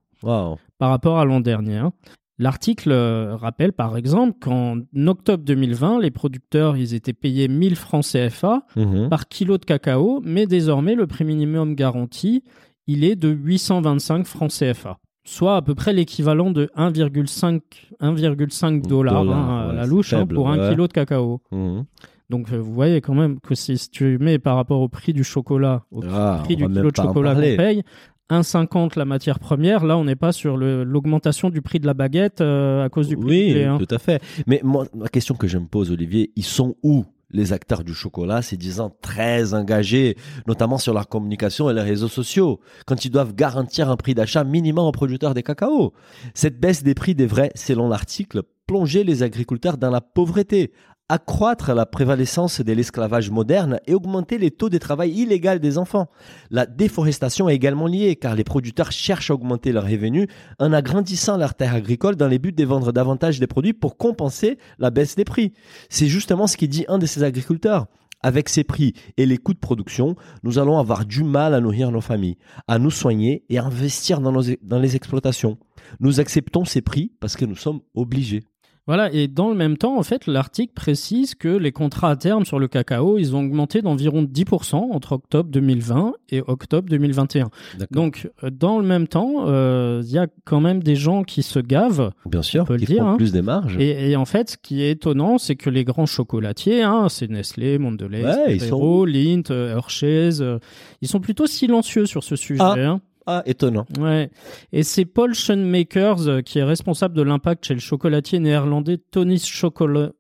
par 0.79 0.91
rapport 0.91 1.19
à 1.19 1.25
l'an 1.25 1.41
dernier. 1.41 1.77
Hein. 1.77 1.93
L'article 2.39 2.91
euh, 2.91 3.37
rappelle 3.37 3.73
par 3.73 3.97
exemple 3.97 4.39
qu'en 4.41 4.81
octobre 5.07 5.45
2020, 5.45 6.01
les 6.01 6.11
producteurs 6.11 6.77
ils 6.77 6.95
étaient 6.95 7.13
payés 7.13 7.47
1000 7.47 7.77
francs 7.77 8.05
CFA 8.05 8.67
mhm. 8.75 9.09
par 9.09 9.29
kilo 9.29 9.57
de 9.57 9.65
cacao, 9.65 10.21
mais 10.25 10.47
désormais 10.47 10.97
le 10.97 11.07
prix 11.07 11.25
minimum 11.25 11.77
garanti, 11.77 12.43
il 12.89 13.05
est 13.05 13.15
de 13.15 13.29
825 13.29 14.27
francs 14.27 14.51
CFA, 14.51 14.99
soit 15.25 15.57
à 15.57 15.63
peu 15.63 15.77
près 15.77 15.93
l'équivalent 15.93 16.51
de 16.51 16.69
1,5 16.77 17.61
1,5 18.01 18.87
dollars 18.87 19.31
hein, 19.31 19.69
à 19.71 19.73
la 19.73 19.87
louche 19.87 20.13
hein, 20.13 20.27
pour 20.27 20.51
un 20.51 20.71
kilo 20.71 20.89
de 20.89 20.93
cacao. 20.93 21.41
Mhm. 21.53 21.85
Donc 22.31 22.53
euh, 22.53 22.57
vous 22.57 22.73
voyez 22.73 23.01
quand 23.01 23.15
même 23.15 23.39
que 23.41 23.55
si 23.55 23.77
tu 23.91 24.19
mets 24.19 24.39
par 24.39 24.57
rapport 24.57 24.81
au 24.81 24.89
prix 24.89 25.13
du 25.13 25.23
chocolat, 25.23 25.85
au 25.93 26.03
ah, 26.11 26.41
prix 26.43 26.57
du 26.57 26.67
kilo 26.67 26.91
de 26.91 26.97
chocolat 26.97 27.35
qu'on 27.35 27.41
paye, 27.41 27.83
1,50 28.31 28.99
la 28.99 29.05
matière 29.05 29.39
première, 29.39 29.85
là 29.85 29.99
on 29.99 30.05
n'est 30.05 30.17
pas 30.17 30.33
sur 30.33 30.57
l'augmentation 30.57 31.51
du 31.51 31.61
prix 31.61 31.79
de 31.79 31.87
la 31.87 31.95
baguette 31.95 32.41
euh, 32.41 32.85
à 32.85 32.89
cause 32.89 33.09
du 33.09 33.17
prix 33.17 33.55
Oui, 33.55 33.63
hein. 33.63 33.79
tout 33.79 33.95
à 33.95 33.99
fait. 33.99 34.23
Mais 34.47 34.61
moi, 34.65 34.87
la 34.99 35.09
question 35.09 35.35
que 35.35 35.47
je 35.47 35.59
me 35.59 35.67
pose, 35.67 35.91
Olivier, 35.91 36.33
ils 36.37 36.45
sont 36.45 36.77
où 36.83 37.05
les 37.31 37.53
acteurs 37.53 37.85
du 37.85 37.93
chocolat, 37.95 38.43
ces 38.43 38.57
disant 38.57 38.97
très 39.03 39.55
engagés, 39.55 40.17
notamment 40.47 40.79
sur 40.79 40.95
leur 40.95 41.09
communication 41.09 41.69
et 41.69 41.75
les 41.75 41.83
réseaux 41.83 42.09
sociaux, 42.09 42.61
quand 42.87 43.05
ils 43.05 43.11
doivent 43.11 43.35
garantir 43.35 43.91
un 43.91 43.97
prix 43.97 44.15
d'achat 44.15 44.45
minimum 44.45 44.87
aux 44.87 44.93
producteurs 44.93 45.35
des 45.35 45.43
cacao. 45.43 45.93
Cette 46.33 46.61
baisse 46.61 46.83
des 46.83 46.95
prix 46.95 47.15
devrait, 47.15 47.51
selon 47.57 47.89
l'article, 47.89 48.43
plonger 48.67 49.05
les 49.05 49.23
agriculteurs 49.23 49.77
dans 49.77 49.91
la 49.91 50.01
pauvreté, 50.01 50.73
accroître 51.11 51.75
la 51.75 51.85
prévalence 51.85 52.62
de 52.62 52.73
l'esclavage 52.73 53.31
moderne 53.31 53.79
et 53.87 53.95
augmenter 53.95 54.38
les 54.38 54.51
taux 54.51 54.71
de 54.71 54.79
travail 54.79 55.12
illégal 55.12 55.61
des 55.61 55.77
enfants. 55.77 56.09
La 56.51 56.64
déforestation 56.64 57.49
est 57.49 57.55
également 57.55 57.87
liée 57.87 58.17
car 58.17 58.35
les 58.35 58.45
producteurs 58.45 58.90
cherchent 58.90 59.31
à 59.31 59.35
augmenter 59.35 59.73
leurs 59.73 59.85
revenus 59.85 60.29
en 60.59 60.73
agrandissant 60.73 61.37
leurs 61.37 61.55
terres 61.55 61.75
agricoles 61.75 62.17
dans 62.17 62.29
les 62.29 62.38
buts 62.38 62.53
de 62.53 62.64
vendre 62.64 62.90
davantage 62.90 63.38
des 63.38 63.47
produits 63.47 63.75
pour 63.75 63.99
compenser 63.99 64.59
la 64.79 64.90
baisse 64.90 65.14
des 65.14 65.25
prix. 65.25 65.53
C'est 65.90 66.07
justement 66.07 66.47
ce 66.47 66.57
qui 66.57 66.69
dit 66.69 66.87
un 66.88 66.99
de 66.99 67.07
ces 67.07 67.23
agriculteurs. 67.23 67.87
Avec 68.23 68.49
ces 68.49 68.64
prix 68.64 68.95
et 69.19 69.27
les 69.27 69.37
coûts 69.37 69.53
de 69.53 69.59
production, 69.59 70.17
nous 70.43 70.59
allons 70.59 70.79
avoir 70.79 71.05
du 71.05 71.25
mal 71.25 71.53
à 71.53 71.61
nourrir 71.61 71.90
nos 71.90 72.01
familles, 72.01 72.38
à 72.67 72.79
nous 72.79 72.90
soigner 72.90 73.45
et 73.51 73.59
à 73.59 73.64
investir 73.64 74.23
dans 74.23 74.79
les 74.79 74.97
exploitations. 74.97 75.59
Nous 76.01 76.21
acceptons 76.21 76.64
ces 76.64 76.81
prix 76.81 77.12
parce 77.21 77.37
que 77.37 77.45
nous 77.45 77.57
sommes 77.57 77.83
obligés. 77.95 78.45
Voilà, 78.87 79.11
et 79.12 79.29
dans 79.29 79.49
le 79.49 79.55
même 79.55 79.79
temps, 79.79 79.97
en 79.99 80.03
fait, 80.03 80.27
l'article 80.27 80.75
précise 80.75 81.35
que 81.35 81.49
les 81.49 81.73
contrats 81.73 82.11
à 82.11 82.16
terme 82.16 82.44
sur 82.44 82.59
le 82.59 82.68
cacao, 82.68 83.16
ils 83.16 83.35
ont 83.35 83.40
augmenté 83.40 83.81
d'environ 83.81 84.25
10% 84.25 84.75
entre 84.75 85.12
octobre 85.12 85.49
2020 85.51 86.12
et 86.29 86.42
octobre 86.47 86.87
2021. 86.90 87.49
Donc, 87.90 88.31
euh, 88.42 88.51
dans 88.51 88.79
le 88.79 88.85
même 88.85 89.09
temps, 89.09 89.47
euh, 89.47 90.03
il 90.05 90.11
y 90.11 90.18
a 90.18 90.27
quand 90.44 90.61
même 90.61 90.83
des 90.83 90.97
gens 90.97 91.25
qui 91.25 91.42
se 91.42 91.61
gavent. 91.61 92.11
Bien 92.27 92.42
sûr, 92.42 92.66
qui 92.77 92.85
dire, 92.85 93.07
hein. 93.07 93.16
plus 93.16 93.33
des 93.33 93.40
marges. 93.40 93.79
Et, 93.79 94.16
en 94.16 94.27
fait, 94.27 94.51
ce 94.51 94.57
qui 94.59 94.83
est 94.83 94.90
étonnant, 94.90 95.38
c'est 95.38 95.57
que 95.57 95.70
les 95.70 95.85
grands 95.85 96.07
chocolatiers, 96.07 96.83
hein, 96.83 97.09
c'est 97.09 97.31
Nestlé, 97.31 97.79
Mondelez, 97.79 98.23
ouais, 98.23 98.59
sont... 98.59 99.07
Lindt, 99.07 99.51
Hershey's, 99.51 100.40
euh, 100.40 100.59
ils 101.01 101.09
sont 101.09 101.20
plutôt 101.20 101.47
silencieux 101.47 102.05
sur 102.05 102.23
ce 102.23 102.37
sujet. 102.37 102.61
Ah. 102.62 102.75
Hein. 102.77 103.01
Ah, 103.27 103.43
étonnant. 103.47 103.87
Ouais. 103.99 104.31
Et 104.73 104.83
c'est 104.83 105.07
Paul 105.07 105.35
Schoenmakers 105.35 106.43
qui 106.45 106.59
est 106.59 106.65
responsable 106.65 107.15
de 107.15 107.23
l'impact 107.23 107.65
chez 107.65 107.75
le 107.75 107.81
chocolatier 107.81 108.39
néerlandais 108.39 108.99
Tony's 108.99 109.47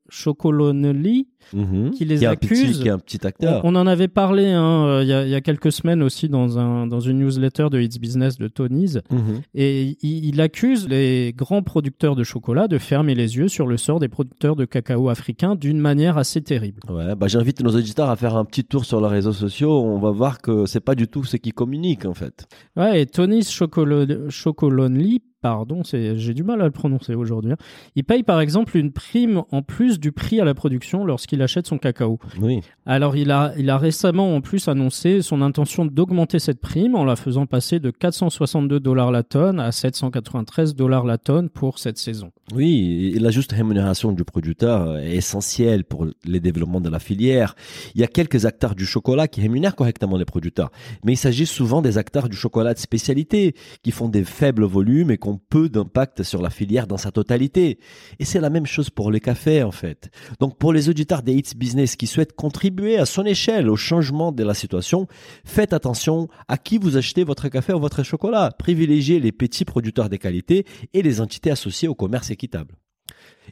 Chocolonely 0.08 1.28
Mhm. 1.52 1.90
qui 1.90 2.04
les 2.04 2.24
accuse. 2.24 2.80
qui 2.80 2.88
est 2.88 2.90
un 2.90 2.98
petit 2.98 3.26
acteur. 3.26 3.60
On, 3.64 3.74
en 3.74 3.86
avait 3.86 4.08
parlé 4.08 4.46
hein, 4.46 4.86
euh, 4.86 5.02
il 5.02 5.08
y, 5.08 5.34
a, 5.34 5.40
quelques 5.40 5.72
semaines 5.72 6.02
aussi 6.02 6.28
dans, 6.28 6.58
un, 6.58 6.86
dans 6.86 7.00
une 7.00 7.18
newsletter 7.18 7.68
de 7.70 7.80
It's 7.80 7.98
Business 7.98 8.38
de 8.38 8.48
Tony's. 8.48 8.98
Mhm. 9.10 9.42
Et 9.54 9.96
il, 10.02 10.40
accuse 10.40 10.88
les 10.88 11.32
grands 11.36 11.62
producteurs 11.62 12.16
de 12.16 12.24
chocolat 12.24 12.68
de 12.68 12.78
fermer 12.78 13.14
les 13.14 13.36
yeux 13.36 13.48
sur 13.48 13.66
le 13.66 13.76
sort 13.76 14.00
des 14.00 14.08
producteurs 14.08 14.56
de 14.56 14.64
cacao 14.64 15.08
africains 15.08 15.54
d'une 15.54 15.78
manière 15.78 16.18
assez 16.18 16.42
terrible. 16.42 16.80
Ouais, 16.88 17.14
bah 17.14 17.28
j'invite 17.28 17.62
nos 17.62 17.74
auditeurs 17.74 18.10
à 18.10 18.16
faire 18.16 18.36
un 18.36 18.44
petit 18.44 18.64
tour 18.64 18.84
sur 18.84 19.00
leurs 19.00 19.10
réseaux 19.10 19.32
sociaux. 19.32 19.82
On 19.82 19.98
va 19.98 20.10
voir 20.10 20.40
que 20.40 20.66
c'est 20.66 20.80
pas 20.80 20.94
du 20.94 21.08
tout 21.08 21.24
ce 21.24 21.36
qui 21.36 21.52
communiquent 21.52 22.06
en 22.06 22.14
fait. 22.14 22.46
Ouais, 22.76 23.02
et 23.02 23.06
Tony's 23.06 23.50
Chocolonely 23.50 25.22
pardon, 25.44 25.82
j'ai 25.84 26.32
du 26.32 26.42
mal 26.42 26.62
à 26.62 26.64
le 26.64 26.70
prononcer 26.70 27.14
aujourd'hui. 27.14 27.52
Hein. 27.52 27.58
Il 27.96 28.04
paye 28.04 28.22
par 28.22 28.40
exemple 28.40 28.78
une 28.78 28.92
prime 28.92 29.42
en 29.50 29.60
plus 29.60 30.00
du 30.00 30.10
prix 30.10 30.40
à 30.40 30.44
la 30.46 30.54
production 30.54 31.04
lorsqu'il 31.04 31.42
achète 31.42 31.66
son 31.66 31.76
cacao. 31.76 32.18
Oui. 32.40 32.62
Alors 32.86 33.14
il 33.14 33.30
a, 33.30 33.52
il 33.58 33.68
a 33.68 33.76
récemment 33.76 34.34
en 34.34 34.40
plus 34.40 34.68
annoncé 34.68 35.20
son 35.20 35.42
intention 35.42 35.84
d'augmenter 35.84 36.38
cette 36.38 36.62
prime 36.62 36.94
en 36.94 37.04
la 37.04 37.14
faisant 37.14 37.44
passer 37.44 37.78
de 37.78 37.90
462 37.90 38.80
dollars 38.80 39.10
la 39.10 39.22
tonne 39.22 39.60
à 39.60 39.70
793 39.70 40.74
dollars 40.74 41.04
la 41.04 41.18
tonne 41.18 41.50
pour 41.50 41.78
cette 41.78 41.98
saison. 41.98 42.32
Oui, 42.54 43.12
et 43.14 43.18
la 43.18 43.30
juste 43.30 43.52
rémunération 43.52 44.12
du 44.12 44.24
producteur 44.24 44.96
est 44.98 45.16
essentielle 45.16 45.84
pour 45.84 46.06
les 46.24 46.40
développements 46.40 46.80
de 46.80 46.90
la 46.90 46.98
filière. 46.98 47.54
Il 47.94 48.00
y 48.00 48.04
a 48.04 48.06
quelques 48.06 48.46
acteurs 48.46 48.74
du 48.74 48.86
chocolat 48.86 49.28
qui 49.28 49.42
rémunèrent 49.42 49.76
correctement 49.76 50.16
les 50.16 50.24
producteurs, 50.24 50.70
mais 51.04 51.12
il 51.12 51.16
s'agit 51.16 51.46
souvent 51.46 51.82
des 51.82 51.98
acteurs 51.98 52.28
du 52.28 52.36
chocolat 52.36 52.72
de 52.72 52.78
spécialité 52.78 53.54
qui 53.82 53.90
font 53.90 54.08
des 54.08 54.24
faibles 54.24 54.64
volumes 54.64 55.10
et 55.10 55.18
qu'on 55.18 55.33
peu 55.36 55.68
d'impact 55.68 56.22
sur 56.22 56.42
la 56.42 56.50
filière 56.50 56.86
dans 56.86 56.96
sa 56.96 57.10
totalité. 57.10 57.78
Et 58.18 58.24
c'est 58.24 58.40
la 58.40 58.50
même 58.50 58.66
chose 58.66 58.90
pour 58.90 59.10
les 59.10 59.20
cafés, 59.20 59.62
en 59.62 59.72
fait. 59.72 60.10
Donc, 60.40 60.58
pour 60.58 60.72
les 60.72 60.88
auditeurs 60.88 61.22
des 61.22 61.34
Hits 61.34 61.54
Business 61.56 61.96
qui 61.96 62.06
souhaitent 62.06 62.34
contribuer 62.34 62.98
à 62.98 63.06
son 63.06 63.24
échelle 63.24 63.68
au 63.68 63.76
changement 63.76 64.32
de 64.32 64.44
la 64.44 64.54
situation, 64.54 65.06
faites 65.44 65.72
attention 65.72 66.28
à 66.48 66.58
qui 66.58 66.78
vous 66.78 66.96
achetez 66.96 67.24
votre 67.24 67.48
café 67.48 67.72
ou 67.72 67.80
votre 67.80 68.02
chocolat. 68.02 68.50
Privilégiez 68.58 69.20
les 69.20 69.32
petits 69.32 69.64
producteurs 69.64 70.08
de 70.08 70.16
qualité 70.16 70.66
et 70.92 71.02
les 71.02 71.20
entités 71.20 71.50
associées 71.50 71.88
au 71.88 71.94
commerce 71.94 72.30
équitable. 72.30 72.76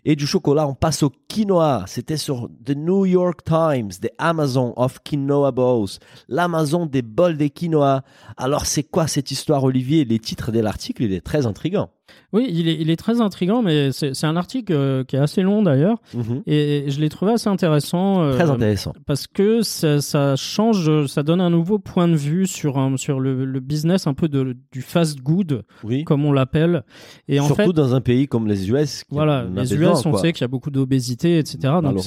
Et 0.04 0.16
du 0.16 0.26
chocolat, 0.26 0.66
on 0.66 0.74
passe 0.74 1.02
au 1.02 1.10
quinoa. 1.28 1.84
C'était 1.86 2.16
sur 2.16 2.48
The 2.64 2.76
New 2.76 3.06
York 3.06 3.44
Times, 3.44 3.90
The 4.00 4.10
Amazon 4.18 4.72
of 4.76 4.98
Quinoa 5.02 5.52
Bowls. 5.52 5.98
L'Amazon 6.28 6.86
des 6.86 7.02
bols 7.02 7.36
de 7.36 7.46
quinoa. 7.46 8.02
Alors, 8.36 8.66
c'est 8.66 8.82
quoi 8.82 9.06
cette 9.06 9.30
histoire, 9.30 9.64
Olivier? 9.64 10.04
Les 10.04 10.18
titres 10.18 10.52
de 10.52 10.60
l'article, 10.60 11.04
il 11.04 11.12
est 11.12 11.20
très 11.20 11.46
intrigant. 11.46 11.90
Oui, 12.32 12.46
il 12.50 12.68
est, 12.68 12.76
il 12.80 12.88
est 12.90 12.96
très 12.96 13.20
intrigant, 13.20 13.62
mais 13.62 13.92
c'est 13.92 14.24
un 14.24 14.36
article 14.36 14.72
euh, 14.72 15.04
qui 15.04 15.16
est 15.16 15.18
assez 15.18 15.42
long 15.42 15.62
d'ailleurs, 15.62 15.98
mhm. 16.14 16.42
et, 16.46 16.84
je 16.88 17.00
l'ai 17.00 17.10
trouvé 17.10 17.32
assez 17.32 17.48
intéressant. 17.48 18.22
Euh, 18.22 18.34
très 18.34 18.48
intéressant. 18.48 18.94
Parce 19.06 19.26
que 19.26 19.62
ça, 19.62 20.00
ça, 20.00 20.34
change, 20.36 21.06
ça 21.06 21.22
donne 21.22 21.40
un 21.40 21.50
nouveau 21.50 21.78
point 21.78 22.08
de 22.08 22.16
vue 22.16 22.46
sur, 22.46 22.78
un, 22.78 22.96
sur 22.96 23.20
le, 23.20 23.44
le 23.44 23.60
business 23.60 24.06
un 24.06 24.14
peu 24.14 24.28
de, 24.28 24.56
du 24.72 24.80
fast 24.80 25.20
good, 25.20 25.64
oui. 25.84 26.04
comme 26.04 26.24
on 26.24 26.32
l'appelle. 26.32 26.84
Et 27.28 27.38
en 27.38 27.46
Surtout 27.46 27.74
dans 27.74 27.94
un 27.94 28.00
pays 28.00 28.28
comme 28.28 28.48
les 28.48 28.70
US. 28.70 29.04
Voilà, 29.10 29.44
les 29.54 29.74
US, 29.74 30.06
on 30.06 30.16
sait 30.16 30.32
qu'il 30.32 30.42
y 30.42 30.44
a 30.44 30.48
beaucoup 30.48 30.70
d'obésité, 30.70 31.38
etc. 31.38 31.74
Donc 31.82 32.06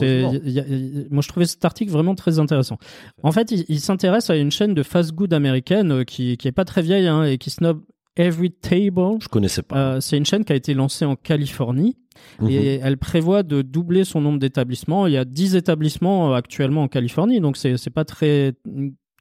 moi 1.12 1.21
je 1.21 1.27
trouvais 1.27 1.45
cet 1.45 1.63
article 1.65 1.91
vraiment 1.91 2.15
très 2.15 2.39
intéressant. 2.39 2.77
En 3.21 3.31
fait, 3.31 3.51
il, 3.51 3.65
il 3.69 3.79
s'intéresse 3.79 4.29
à 4.29 4.36
une 4.36 4.51
chaîne 4.51 4.73
de 4.73 4.84
fast 4.84 5.13
good 5.13 5.34
américaine 5.34 5.91
euh, 5.91 6.03
qui, 6.03 6.38
qui 6.38 6.47
est 6.47 6.51
pas 6.51 6.65
très 6.65 6.81
vieille 6.81 7.08
hein, 7.08 7.23
et 7.23 7.38
qui 7.38 7.49
snob 7.49 7.81
Every 8.17 8.51
Table. 8.51 9.17
Je 9.19 9.28
connaissais 9.28 9.62
pas. 9.62 9.95
Euh, 9.95 9.99
c'est 9.99 10.17
une 10.17 10.25
chaîne 10.25 10.45
qui 10.45 10.54
a 10.54 10.56
été 10.56 10.73
lancée 10.73 11.06
en 11.06 11.15
Californie 11.15 11.97
et 12.47 12.78
mhm. 12.78 12.84
elle 12.84 12.97
prévoit 12.97 13.43
de 13.43 13.62
doubler 13.62 14.06
son 14.06 14.21
nombre 14.21 14.39
d'établissements. 14.39 15.08
Il 15.08 15.13
y 15.13 15.17
a 15.17 15.25
10 15.25 15.56
établissements 15.56 16.32
euh, 16.32 16.36
actuellement 16.36 16.84
en 16.84 16.88
Californie, 16.88 17.41
donc 17.41 17.58
c'est 17.58 17.78
c'est 17.78 17.89
pas 17.89 18.06
très 18.06 18.54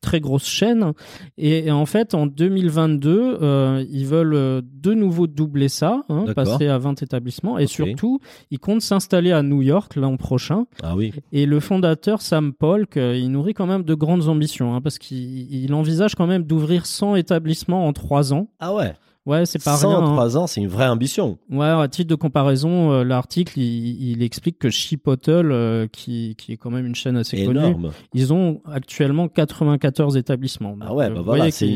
très 0.04 0.20
grosse 0.20 0.46
chaîne. 0.46 0.92
Et, 1.38 1.70
en 1.70 1.86
fait, 1.86 2.14
en 2.14 2.26
2022, 2.26 3.38
euh, 3.40 3.84
ils 3.90 4.06
veulent 4.06 4.34
euh, 4.34 4.60
de 4.62 4.92
nouveau 4.92 5.26
doubler 5.26 5.68
ça, 5.68 6.02
hein, 6.10 6.26
passer 6.34 6.68
à 6.68 6.78
20 6.78 7.02
établissements. 7.02 7.58
Et 7.58 7.66
surtout, 7.66 8.20
ils 8.50 8.58
comptent 8.58 8.82
s'installer 8.82 9.32
à 9.32 9.42
New 9.42 9.62
York 9.62 9.96
l'an 9.96 10.16
prochain. 10.16 10.66
Ah 10.82 10.94
oui. 10.94 11.12
Et 11.32 11.46
le 11.46 11.58
fondateur, 11.58 12.20
Sam 12.20 12.52
Polk, 12.52 12.96
euh, 12.96 13.16
il 13.16 13.30
nourrit 13.30 13.54
quand 13.54 13.66
même 13.66 13.82
de 13.82 13.94
grandes 13.94 14.28
ambitions, 14.28 14.74
hein, 14.74 14.82
parce 14.82 14.98
qu'il 14.98 15.72
envisage 15.72 16.14
quand 16.14 16.26
même 16.26 16.44
d'ouvrir 16.44 16.84
100 16.84 17.16
établissements 17.16 17.86
en 17.86 17.92
3 17.92 18.34
ans. 18.34 18.48
Ah 18.60 18.74
ouais 18.74 18.94
Ouais, 19.26 19.46
c'est 19.46 19.62
pas 19.62 19.76
rien. 19.76 19.90
103 19.90 20.36
hein. 20.36 20.40
ans, 20.40 20.46
c'est 20.46 20.60
une 20.60 20.68
vraie 20.68 20.86
ambition. 20.86 21.38
Ouais, 21.50 21.66
à 21.66 21.88
titre 21.88 22.10
de 22.10 22.14
comparaison, 22.14 22.92
euh, 22.92 23.04
l'article, 23.04 23.58
il, 23.58 24.10
il, 24.10 24.22
explique 24.22 24.58
que 24.58 24.68
Chipotle, 24.68 25.50
euh, 25.50 25.86
qui, 25.90 26.34
qui 26.36 26.52
est 26.52 26.56
quand 26.58 26.70
même 26.70 26.84
une 26.84 26.94
chaîne 26.94 27.16
assez 27.16 27.38
Énorme. 27.38 27.72
connue, 27.74 27.94
ils 28.12 28.34
ont 28.34 28.60
actuellement 28.70 29.28
94 29.28 30.18
établissements. 30.18 30.76
ah 30.82 30.92
ouais, 30.92 31.08
bah 31.08 31.22
voilà, 31.24 31.50
c'est 31.50 31.66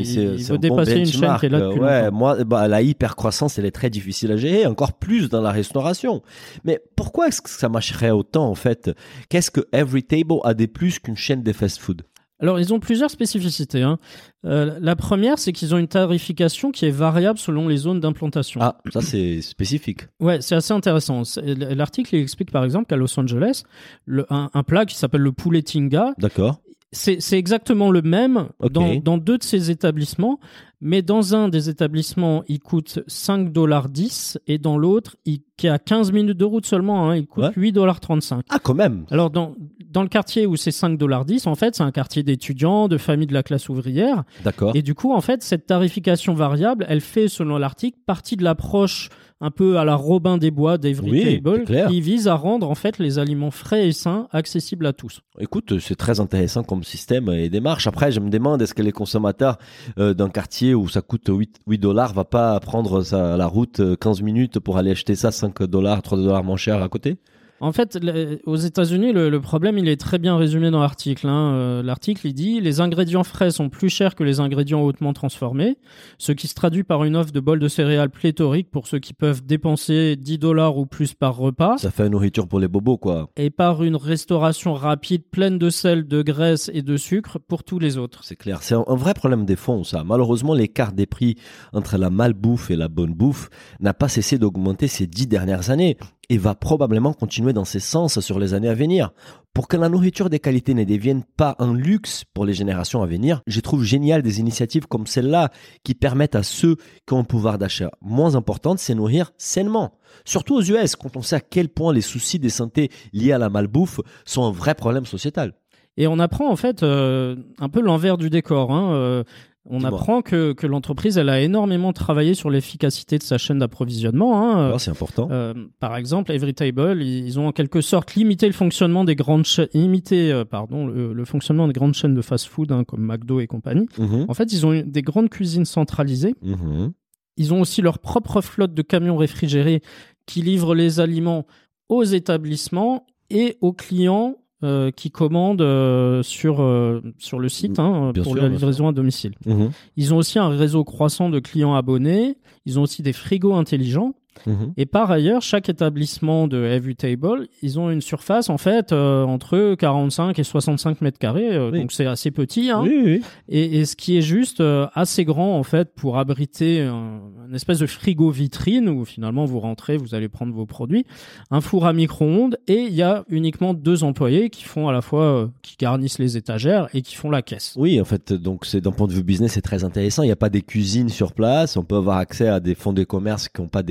bon 0.47 0.55
dépasser 0.57 0.99
une 0.99 1.05
chaîne 1.07 1.37
qui 1.39 1.47
est 1.47 1.49
là 1.49 1.59
depuis 1.61 1.79
Ouais, 1.79 2.11
moi, 2.11 2.43
bah, 2.43 2.67
la 2.67 2.83
hypercroissance, 2.83 3.57
elle 3.57 3.65
est 3.65 3.71
très 3.71 3.89
difficile 3.89 4.31
à 4.31 4.37
gérer, 4.37 4.67
encore 4.67 4.93
plus 4.93 5.29
dans 5.29 5.41
la 5.41 5.51
restauration. 5.51 6.21
Mais 6.65 6.79
pourquoi 6.95 7.29
est-ce 7.29 7.41
que 7.41 7.49
ça 7.49 7.67
marcherait 7.67 8.11
autant, 8.11 8.47
en 8.47 8.55
fait? 8.55 8.91
Qu'est-ce 9.29 9.49
que 9.49 9.61
Every 9.71 10.03
Table 10.03 10.35
a 10.43 10.53
des 10.53 10.67
plus 10.67 10.99
qu'une 10.99 11.17
chaîne 11.17 11.41
de 11.41 11.51
fast-food? 11.51 12.03
Alors, 12.41 12.59
ils 12.59 12.73
ont 12.73 12.79
plusieurs 12.79 13.11
spécificités. 13.11 13.81
Hein. 13.81 13.99
Euh, 14.45 14.77
la 14.79 14.95
première, 14.95 15.37
c'est 15.37 15.51
qu'ils 15.51 15.75
ont 15.75 15.77
une 15.77 15.89
tarification 15.89 16.71
qui 16.71 16.85
est 16.85 16.91
variable 16.91 17.37
selon 17.37 17.67
les 17.67 17.77
zones 17.77 17.99
d'implantation. 17.99 18.61
Ah, 18.61 18.77
ça 18.93 19.01
c'est 19.01 19.41
spécifique. 19.41 20.03
Ouais, 20.21 20.39
c'est 20.39 20.55
assez 20.55 20.73
intéressant. 20.73 21.23
L'article 21.43 22.15
explique 22.15 22.51
par 22.51 22.63
exemple 22.63 22.85
qu'à 22.85 22.95
Los 22.95 23.19
Angeles, 23.19 23.63
le, 24.05 24.25
un, 24.29 24.63
plat 24.63 24.85
qui 24.85 24.95
s'appelle 24.95 25.21
le 25.21 25.33
poulet 25.33 25.61
tinga. 25.61 26.13
D'accord. 26.17 26.61
C'est 26.91 27.19
exactement 27.33 27.91
le 27.91 28.01
même 28.01 28.47
dans, 28.71 28.95
dans, 28.95 29.19
deux 29.19 29.37
de 29.37 29.43
ces 29.43 29.69
établissements, 29.69 30.39
mais 30.81 31.03
dans 31.03 31.35
un 31.35 31.47
des 31.47 31.69
établissements, 31.69 32.43
il 32.47 32.59
coûte 32.59 33.01
5 33.05 33.51
dollars 33.51 33.89
10 33.89 34.39
et 34.47 34.57
dans 34.57 34.75
l'autre, 34.75 35.15
il 35.25 35.41
qui 35.55 35.67
est 35.67 35.69
à 35.69 35.77
15 35.77 36.11
minutes 36.13 36.37
de 36.37 36.45
route 36.45 36.65
seulement, 36.65 37.09
hein, 37.09 37.17
il 37.17 37.27
coûte 37.27 37.51
8 37.55 37.73
dollars 37.73 37.99
35. 37.99 38.45
Ah, 38.49 38.57
quand 38.57 38.73
même. 38.73 39.05
Alors 39.11 39.29
dans 39.29 39.55
dans 39.89 40.03
le 40.03 40.07
quartier 40.07 40.45
où 40.45 40.55
c'est 40.55 40.71
5 40.71 40.97
dollars 40.97 41.25
10, 41.25 41.47
en 41.47 41.55
fait, 41.55 41.75
c'est 41.75 41.83
un 41.83 41.91
quartier 41.91 42.23
d'étudiants, 42.23 42.87
de 42.87 42.97
familles 42.97 43.27
de 43.27 43.33
la 43.33 43.43
classe 43.43 43.69
ouvrière. 43.69 44.23
D'accord. 44.43 44.75
Et 44.75 44.81
du 44.81 44.93
coup, 44.93 45.13
en 45.13 45.21
fait, 45.21 45.41
cette 45.43 45.65
tarification 45.65 46.33
variable, 46.33 46.85
elle 46.87 47.01
fait, 47.01 47.27
selon 47.27 47.57
l'article, 47.57 47.97
partie 48.05 48.35
de 48.35 48.43
l'approche 48.43 49.09
un 49.41 49.51
peu 49.51 49.77
à 49.77 49.85
la 49.85 49.95
Robin 49.95 50.37
des 50.37 50.51
Bois 50.51 50.77
d'Every 50.77 51.41
Table, 51.41 51.63
qui 51.87 52.01
vise 52.01 52.27
à 52.27 52.35
rendre 52.35 52.69
en 52.69 52.75
fait 52.75 52.99
les 52.99 53.19
aliments 53.19 53.51
frais 53.51 53.87
et 53.87 53.93
sains 53.93 54.27
accessibles 54.31 54.85
à 54.85 54.93
tous. 54.93 55.21
Écoute, 55.39 55.79
c'est 55.79 55.95
très 55.95 56.19
intéressant 56.19 56.63
comme 56.63 56.83
système 56.83 57.29
et 57.29 57.49
démarche. 57.49 57.87
Après, 57.87 58.11
je 58.11 58.19
me 58.19 58.29
demande 58.29 58.61
est-ce 58.61 58.73
que 58.73 58.81
les 58.81 58.91
consommateurs 58.91 59.57
euh, 59.97 60.13
d'un 60.13 60.29
quartier 60.29 60.75
où 60.75 60.89
ça 60.89 61.01
coûte 61.01 61.29
8, 61.29 61.61
8 61.67 61.77
dollars 61.77 62.13
va 62.13 62.25
pas 62.25 62.59
prendre 62.59 63.01
la 63.11 63.47
route 63.47 63.81
15 63.97 64.19
euh, 64.19 64.23
minutes 64.25 64.59
pour 64.59 64.77
aller 64.77 64.91
acheter 64.91 65.15
ça 65.15 65.31
5 65.31 65.63
dollars, 65.63 66.01
3 66.01 66.17
dollars 66.17 66.43
moins 66.43 66.57
cher 66.57 66.83
à 66.83 66.89
côté? 66.89 67.17
En 67.61 67.71
fait, 67.71 67.99
aux 68.45 68.55
États-Unis, 68.55 69.11
le, 69.13 69.39
problème, 69.39 69.77
il 69.77 69.87
est 69.87 69.99
très 69.99 70.17
bien 70.17 70.37
résumé 70.37 70.71
dans 70.71 70.79
l'article. 70.79 71.27
Hein. 71.27 71.53
Euh, 71.53 71.83
l'article, 71.83 72.27
il 72.27 72.33
dit 72.33 72.59
les 72.61 72.81
ingrédients 72.81 73.23
frais 73.23 73.51
sont 73.51 73.69
plus 73.69 73.89
chers 73.89 74.15
que 74.15 74.23
les 74.23 74.39
ingrédients 74.39 74.81
hautement 74.81 75.13
transformés, 75.13 75.77
ce 76.17 76.31
qui 76.31 76.47
se 76.47 76.53
traduit 76.53 76.83
par 76.83 77.03
une 77.03 77.15
offre 77.15 77.31
de 77.31 77.39
bols 77.39 77.59
de 77.59 77.67
céréales 77.67 78.09
pléthorique 78.09 78.69
pour 78.69 78.87
ceux 78.87 78.99
qui 78.99 79.13
peuvent 79.13 79.45
dépenser 79.45 80.15
10 80.15 80.37
dollars 80.37 80.77
ou 80.77 80.85
plus 80.85 81.13
par 81.13 81.35
repas. 81.35 81.77
Ça 81.77 81.91
fait 81.91 82.05
une 82.05 82.11
nourriture 82.11 82.47
pour 82.47 82.59
les 82.59 82.67
bobos, 82.67 82.97
quoi. 82.97 83.29
Et 83.37 83.49
par 83.49 83.83
une 83.83 83.95
restauration 83.95 84.73
rapide, 84.73 85.23
pleine 85.31 85.57
de 85.57 85.69
sel, 85.69 86.07
de 86.07 86.21
graisse 86.21 86.69
et 86.73 86.81
de 86.81 86.97
sucre 86.97 87.39
pour 87.39 87.63
tous 87.63 87.79
les 87.79 87.97
autres. 87.97 88.23
C'est 88.23 88.35
clair. 88.35 88.59
C'est 88.61 88.75
un, 88.75 88.83
vrai 88.95 89.13
problème 89.13 89.45
des 89.45 89.55
fonds, 89.55 89.83
ça. 89.83 90.03
Malheureusement, 90.03 90.53
l'écart 90.53 90.93
des 90.93 91.05
prix 91.05 91.35
entre 91.73 91.97
la 91.97 92.09
malbouffe 92.09 92.71
et 92.71 92.75
la 92.75 92.87
bonne 92.87 93.13
bouffe 93.13 93.49
n'a 93.79 93.93
pas 93.93 94.07
cessé 94.07 94.37
d'augmenter 94.37 94.87
ces 94.87 95.07
dix 95.07 95.27
dernières 95.27 95.69
années. 95.69 95.97
Et 96.29 96.37
va 96.37 96.55
probablement 96.55 97.13
continuer 97.13 97.53
dans 97.53 97.65
ce 97.65 97.79
sens 97.79 98.19
sur 98.19 98.39
les 98.39 98.53
années 98.53 98.69
à 98.69 98.73
venir. 98.73 99.11
Pour 99.53 99.67
que 99.67 99.77
la 99.77 99.89
nourriture 99.89 100.29
des 100.29 100.39
qualités 100.39 100.73
ne 100.73 100.83
devienne 100.83 101.23
pas 101.35 101.55
un 101.59 101.73
luxe 101.73 102.23
pour 102.33 102.45
les 102.45 102.53
générations 102.53 103.01
à 103.01 103.07
venir, 103.07 103.41
je 103.47 103.59
trouve 103.59 103.83
génial 103.83 104.21
des 104.21 104.39
initiatives 104.39 104.85
comme 104.87 105.07
celle-là 105.07 105.49
qui 105.83 105.95
permettent 105.95 106.35
à 106.35 106.43
ceux 106.43 106.75
qui 107.07 107.13
ont 107.13 107.19
un 107.19 107.23
pouvoir 107.23 107.57
d'achat 107.57 107.91
moins 108.01 108.35
important 108.35 108.75
de 108.75 108.79
se 108.79 108.93
nourrir 108.93 109.31
sainement. 109.37 109.97
Surtout 110.23 110.55
aux 110.55 110.61
US, 110.61 110.95
quand 110.95 111.17
on 111.17 111.21
sait 111.21 111.37
à 111.37 111.41
quel 111.41 111.69
point 111.69 111.93
les 111.93 112.01
soucis 112.01 112.39
de 112.39 112.49
santé 112.49 112.91
liés 113.11 113.31
à 113.31 113.37
la 113.39 113.49
malbouffe 113.49 113.99
sont 114.25 114.43
un 114.43 114.51
vrai 114.51 114.75
problème 114.75 115.05
sociétal. 115.05 115.53
Et 115.97 116.07
on 116.07 116.17
apprend 116.19 116.49
en 116.49 116.55
fait 116.55 116.81
euh, 116.81 117.35
un 117.59 117.67
peu 117.67 117.81
l'envers 117.81 118.17
du 118.17 118.29
décor. 118.29 118.71
Hein. 118.71 118.93
Euh, 118.93 119.23
on 119.65 119.83
apprend 119.83 120.21
que, 120.21 120.53
que 120.53 120.65
l'entreprise 120.65 121.17
elle 121.17 121.29
a 121.29 121.41
énormément 121.41 121.93
travaillé 121.93 122.33
sur 122.33 122.49
l'efficacité 122.49 123.17
de 123.17 123.23
sa 123.23 123.37
chaîne 123.37 123.59
d'approvisionnement. 123.59 124.41
Hein. 124.41 124.71
Ah, 124.73 124.79
c'est 124.79 124.91
important. 124.91 125.27
Euh, 125.31 125.53
par 125.79 125.95
exemple, 125.95 126.31
Everytable, 126.31 127.03
ils 127.03 127.39
ont 127.39 127.47
en 127.47 127.51
quelque 127.51 127.81
sorte 127.81 128.15
limité 128.15 128.47
le 128.47 128.53
fonctionnement 128.53 129.03
des 129.03 129.15
grandes 129.15 129.45
limité 129.73 130.31
euh, 130.31 130.45
pardon 130.45 130.87
le, 130.87 131.25
fonctionnement 131.25 131.67
des 131.67 131.73
grandes 131.73 131.93
chaînes 131.93 132.15
de 132.15 132.21
fast-food 132.21 132.71
hein, 132.71 132.83
comme 132.83 133.01
McDo 133.01 133.39
et 133.39 133.47
compagnie. 133.47 133.87
Mhm. 133.97 134.25
En 134.27 134.33
fait, 134.33 134.51
ils 134.51 134.65
ont 134.65 134.81
des 134.85 135.01
grandes 135.01 135.29
cuisines 135.29 135.65
centralisées. 135.65 136.35
Mhm. 136.41 136.93
Ils 137.37 137.53
ont 137.53 137.61
aussi 137.61 137.81
leur 137.81 137.99
propre 137.99 138.41
flotte 138.41 138.73
de 138.73 138.81
camions 138.81 139.17
réfrigérés 139.17 139.81
qui 140.25 140.41
livrent 140.41 140.75
les 140.75 140.99
aliments 140.99 141.45
aux 141.89 142.03
établissements 142.03 143.05
et 143.29 143.57
aux 143.61 143.73
clients 143.73 144.35
euh, 144.61 144.91
qui 144.91 145.09
commandent 145.09 145.61
euh, 145.61 146.21
sur 146.21 146.61
euh, 146.61 147.01
sur 147.17 147.39
le 147.39 147.47
site 147.47 147.79
hein, 147.79 148.11
pour 148.23 148.35
la 148.35 148.49
livraison 148.49 148.89
à 148.89 148.91
domicile. 148.91 149.31
Mhm. 149.45 149.71
Ils 149.95 150.13
ont 150.13 150.17
aussi 150.17 150.37
un 150.37 150.49
réseau 150.49 150.83
croissant 150.83 151.29
de 151.29 151.39
clients 151.39 151.75
abonnés. 151.75 152.35
Ils 152.65 152.77
ont 152.77 152.81
aussi 152.81 153.01
des 153.01 153.13
frigos 153.13 153.53
intelligents 153.53 154.15
Mhm. 154.47 154.73
Et 154.77 154.85
par 154.85 155.11
ailleurs, 155.11 155.41
chaque 155.41 155.69
établissement 155.69 156.47
de 156.47 156.63
Every 156.63 156.95
Table, 156.95 157.47
ils 157.61 157.79
ont 157.79 157.89
une 157.89 158.01
surface 158.01 158.49
en 158.49 158.57
fait 158.57 158.91
euh, 158.91 159.23
entre 159.23 159.75
45 159.75 160.37
et 160.37 160.43
65 160.43 161.01
mètres 161.01 161.19
carrés, 161.19 161.55
euh, 161.55 161.71
donc 161.71 161.91
c'est 161.91 162.05
assez 162.05 162.31
petit. 162.31 162.69
Hein. 162.69 162.81
Oui, 162.83 163.21
et, 163.47 163.79
et, 163.79 163.85
ce 163.85 163.95
qui 163.95 164.17
est 164.17 164.21
juste 164.21 164.61
euh, 164.61 164.87
assez 164.93 165.25
grand 165.25 165.57
en 165.57 165.63
fait 165.63 165.93
pour 165.95 166.17
abriter 166.17 166.81
un, 166.81 167.21
une 167.47 167.55
espèce 167.55 167.79
de 167.79 167.87
frigo 167.87 168.29
vitrine 168.29 168.89
où 168.89 169.05
finalement 169.05 169.45
vous 169.45 169.59
rentrez, 169.59 169.97
vous 169.97 170.15
allez 170.15 170.29
prendre 170.29 170.53
vos 170.53 170.65
produits, 170.65 171.05
un 171.51 171.61
four 171.61 171.85
à 171.85 171.93
micro-ondes 171.93 172.57
et 172.67 172.81
il 172.81 172.93
y 172.93 173.01
a 173.01 173.23
uniquement 173.29 173.73
deux 173.73 174.03
employés 174.03 174.49
qui 174.49 174.63
font 174.63 174.87
à 174.87 174.91
la 174.91 175.01
fois 175.01 175.49
qui 175.61 175.75
garnissent 175.77 176.19
les 176.19 176.37
étagères 176.37 176.87
et 176.93 177.01
qui 177.01 177.15
font 177.15 177.29
la 177.29 177.41
caisse. 177.41 177.73
Oui, 177.77 177.99
en 177.99 178.05
fait, 178.05 178.33
donc 178.33 178.65
c'est 178.65 178.81
d'un 178.81 178.91
point 178.91 179.07
de 179.07 179.13
vue 179.13 179.23
business, 179.23 179.53
c'est 179.53 179.61
très 179.61 179.83
intéressant. 179.83 180.23
Il 180.23 180.27
n'y 180.27 180.31
a 180.31 180.37
pas 180.37 180.49
des 180.49 180.61
cuisines 180.61 181.09
sur 181.09 181.33
place, 181.33 181.77
on 181.77 181.83
peut 181.83 181.95
avoir 181.95 182.17
accès 182.17 182.47
à 182.47 182.59
des 182.59 182.75
fonds 182.75 182.93
de 182.93 183.03
commerce 183.03 183.49
qui 183.49 183.61
n'ont 183.61 183.67
pas 183.67 183.83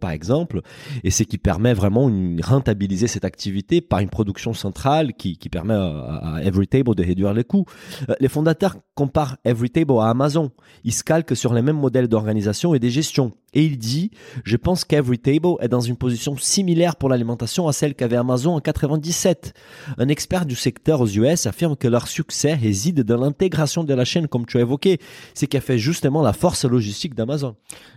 par 0.00 0.10
exemple, 0.10 0.60
et 1.04 1.10
c'est 1.10 1.24
qui 1.24 1.38
permet 1.38 1.74
vraiment 1.74 2.08
de 2.08 2.42
rentabiliser 2.42 3.06
cette 3.06 3.24
activité 3.24 3.80
par 3.80 4.00
une 4.00 4.10
production 4.10 4.52
centrale 4.52 5.12
qui, 5.14 5.36
permet 5.50 5.74
à, 5.74 6.36
à 6.36 6.42
Everytable 6.42 6.94
de 6.94 7.04
réduire 7.04 7.32
les 7.32 7.44
coûts. 7.44 7.64
Euh, 8.08 8.14
les 8.20 8.28
fondateurs 8.28 8.76
comparent 8.94 9.36
Everytable 9.44 9.92
à 10.00 10.10
Amazon. 10.10 10.50
Ils 10.84 10.92
se 10.92 11.04
calquent 11.04 11.36
sur 11.36 11.54
les 11.54 11.62
mêmes 11.62 11.78
modèles 11.78 12.08
d'organisation 12.08 12.74
et 12.74 12.78
de 12.78 12.88
gestion. 12.88 13.32
Et 13.52 13.64
il 13.64 13.78
dit, 13.78 14.10
je 14.44 14.56
pense 14.56 14.84
qu'Everytable 14.84 15.56
est 15.60 15.68
dans 15.68 15.80
une 15.80 15.96
position 15.96 16.36
similaire 16.36 16.96
pour 16.96 17.08
l'alimentation 17.08 17.66
à 17.66 17.72
celle 17.72 17.94
qu'avait 17.94 18.16
Amazon 18.16 18.54
en 18.54 18.60
97. 18.60 19.54
Un 19.98 20.08
expert 20.08 20.46
du 20.46 20.54
secteur 20.54 21.00
aux 21.00 21.08
US 21.08 21.46
affirme 21.46 21.76
que 21.76 21.88
leur 21.88 22.06
succès 22.06 22.54
réside 22.54 23.02
dans 23.02 23.20
l'intégration 23.20 23.82
de 23.82 23.94
la 23.94 24.04
chaîne, 24.04 24.28
comme 24.28 24.46
tu 24.46 24.58
as 24.58 24.60
évoqué. 24.60 24.98
C'est 25.34 25.48
qui 25.48 25.56
a 25.56 25.60
fait 25.60 25.78
justement 25.78 26.22
la 26.22 26.32
force 26.32 26.64
logistique 26.64 27.14
d'Amazon. 27.14 27.56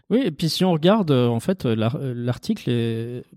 Oui, 0.09 0.21
et 0.25 0.31
puis 0.31 0.49
si 0.49 0.65
on 0.65 0.71
regarde, 0.71 1.12
euh, 1.12 1.27
en 1.27 1.39
fait, 1.39 1.62
euh, 1.65 1.76
euh, 1.95 2.13
l'article 2.15 2.71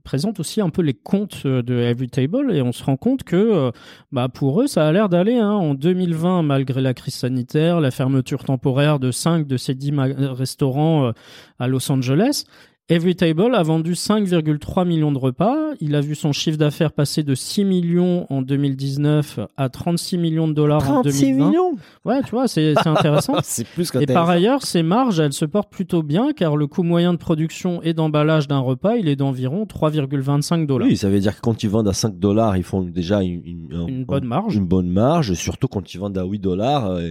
présente 0.04 0.40
aussi 0.40 0.60
un 0.60 0.70
peu 0.70 0.82
les 0.82 0.94
comptes 0.94 1.46
de 1.46 1.74
Everytable 1.74 2.54
et 2.54 2.62
on 2.62 2.72
se 2.72 2.84
rend 2.84 2.96
compte 2.96 3.22
que 3.22 3.72
bah, 4.12 4.28
pour 4.28 4.62
eux, 4.62 4.66
ça 4.66 4.86
a 4.86 4.92
l'air 4.92 5.08
d'aller. 5.08 5.36
Hein. 5.36 5.50
En 5.50 5.74
2020, 5.74 6.42
malgré 6.42 6.80
la 6.80 6.94
crise 6.94 7.14
sanitaire, 7.14 7.80
la 7.80 7.90
fermeture 7.90 8.44
temporaire 8.44 8.98
de 8.98 9.10
5 9.10 9.46
de 9.46 9.56
ces 9.56 9.74
10 9.74 9.92
restaurants 10.32 11.12
à 11.58 11.68
Los 11.68 11.90
Angeles, 11.90 12.44
Everytable 12.88 13.56
a 13.56 13.64
vendu 13.64 13.94
5,3 13.94 14.86
millions 14.86 15.10
de 15.10 15.18
repas. 15.18 15.56
Il 15.80 15.96
a 15.96 16.00
vu 16.00 16.14
son 16.14 16.30
chiffre 16.30 16.56
d'affaires 16.56 16.92
passer 16.92 17.24
de 17.24 17.34
6 17.34 17.64
millions 17.64 18.28
en 18.30 18.42
2019 18.42 19.40
à 19.56 19.68
36 19.68 20.18
millions 20.18 20.46
de 20.46 20.52
dollars 20.52 20.88
en 20.88 21.02
2020. 21.02 21.48
millions 21.48 21.76
Ouais, 22.04 22.22
tu 22.22 22.30
vois, 22.30 22.46
c'est 22.46 22.74
intéressant. 22.86 23.38
c'est 23.42 23.66
plus 23.66 23.90
Et 24.00 24.06
par 24.06 24.30
ailleurs, 24.30 24.62
ses 24.62 24.84
marges, 24.84 25.18
elles 25.18 25.32
se 25.32 25.44
portent 25.44 25.72
plutôt 25.72 26.04
bien 26.04 26.30
car 26.32 26.56
le 26.56 26.68
coût 26.68 26.84
moyen 26.84 27.12
de 27.12 27.18
production 27.18 27.82
et 27.82 27.92
d'emballage 27.92 28.46
d'un 28.46 28.60
repas, 28.60 28.94
il 28.94 29.08
est 29.08 29.16
d'environ 29.16 29.64
3,25 29.64 30.66
dollars. 30.66 30.86
Oui, 30.86 30.96
ça 30.96 31.08
veut 31.08 31.18
dire 31.18 31.34
que 31.34 31.40
quand 31.40 31.64
ils 31.64 31.68
vendent 31.68 31.88
à 31.88 31.92
5 31.92 32.20
dollars, 32.20 32.56
ils 32.56 32.62
font 32.62 32.82
déjà 32.82 33.20
une, 33.20 33.42
une, 33.44 34.04
bonne 34.04 34.26
marge. 34.26 34.54
Une 34.54 34.66
bonne 34.68 34.90
marge. 34.90 35.34
Surtout 35.34 35.66
quand 35.66 35.92
ils 35.92 35.98
vendent 35.98 36.18
à 36.18 36.24
8 36.24 36.38
dollars, 36.38 36.86
euh, 36.86 37.08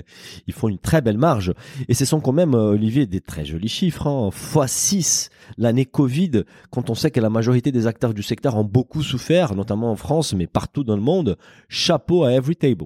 ils 0.48 0.54
font 0.54 0.70
une 0.70 0.80
très 0.80 1.02
belle 1.02 1.18
marge. 1.18 1.54
Et 1.90 1.94
ce 1.94 2.06
sont 2.06 2.22
quand 2.22 2.32
même, 2.32 2.56
euh, 2.56 2.72
Olivier, 2.72 3.08
des 3.08 3.20
très 3.20 3.44
jolis 3.44 3.68
chiffres. 3.68 4.08
Hein. 4.08 4.30
Fois 4.32 4.68
6 4.68 5.32
l'année 5.66 5.86
Covid, 5.86 6.44
quand 6.70 6.90
on 6.90 6.96
sait 6.96 7.12
que 7.12 7.20
la 7.20 7.30
majorité 7.30 7.72
des 7.72 7.88
acteurs 7.88 8.14
du 8.14 8.24
secteur 8.24 8.56
ont 8.56 8.64
beaucoup 8.64 9.04
souffert, 9.04 9.56
notamment 9.56 9.92
en 9.92 9.96
France, 9.96 10.34
mais 10.34 10.48
partout 10.48 10.84
dans 10.84 10.96
le 10.96 11.02
monde, 11.02 11.38
chapeau 11.68 12.24
à 12.24 12.32
Everytable. 12.32 12.86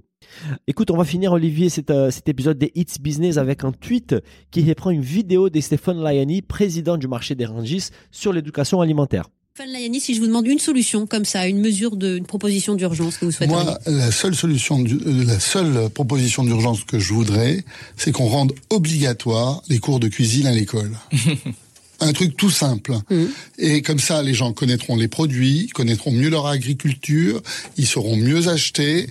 Écoute, 0.68 0.92
on 0.92 0.98
va 0.98 1.06
finir, 1.06 1.34
Olivier, 1.34 1.70
cet, 1.70 1.92
euh, 1.92 2.12
cet 2.12 2.30
épisode 2.30 2.58
des 2.58 2.72
Hits 2.76 3.00
Business 3.00 3.38
avec 3.38 3.64
un 3.64 3.72
tweet 3.72 4.16
qui 4.52 4.68
reprend 4.68 4.90
une 4.90 5.02
vidéo 5.02 5.50
de 5.50 5.60
Stéphane 5.60 6.02
Layani, 6.02 6.42
président 6.42 6.98
du 6.98 7.08
marché 7.08 7.36
des 7.36 7.46
Rangis, 7.46 7.90
sur 8.12 8.34
l'éducation 8.34 8.82
alimentaire. 8.82 9.26
Stéphane 9.56 9.74
Layani, 9.74 10.00
si 10.00 10.16
je 10.16 10.22
vous 10.22 10.28
demande 10.28 10.48
une 10.48 10.60
solution 10.60 11.06
comme 11.06 11.26
ça, 11.26 11.48
une 11.48 11.60
mesure 11.60 11.98
de, 11.98 12.18
une 12.18 12.26
proposition 12.26 12.76
d'urgence 12.76 13.18
que 13.18 13.26
vous 13.26 13.32
souhaitez. 13.32 13.52
Moi, 13.52 13.78
la 13.86 14.12
seule 14.12 14.36
solution, 14.36 14.82
euh, 14.82 15.26
la 15.26 15.40
seule 15.40 15.90
proposition 15.90 16.44
d'urgence 16.44 16.86
que 16.86 16.98
je 16.98 17.14
voudrais, 17.14 17.66
c'est 17.98 18.12
qu'on 18.12 18.28
rende 18.28 18.54
obligatoire 18.70 19.62
les 19.68 19.80
cours 19.80 20.00
de 20.00 20.08
cuisine 20.08 20.48
à 20.48 20.52
l'école. 20.52 20.92
un 22.00 22.14
truc 22.14 22.38
tout 22.38 22.50
simple. 22.50 22.98
Mmh. 23.10 23.26
Et 23.58 23.82
comme 23.82 24.00
ça, 24.00 24.22
les 24.24 24.34
gens 24.34 24.54
connaîtront 24.54 24.96
les 24.96 25.08
produits, 25.08 25.68
connaîtront 25.74 26.12
mieux 26.12 26.30
leur 26.30 26.48
agriculture, 26.48 27.42
ils 27.78 27.88
seront 27.88 28.16
mieux 28.16 28.48
achetés, 28.48 29.08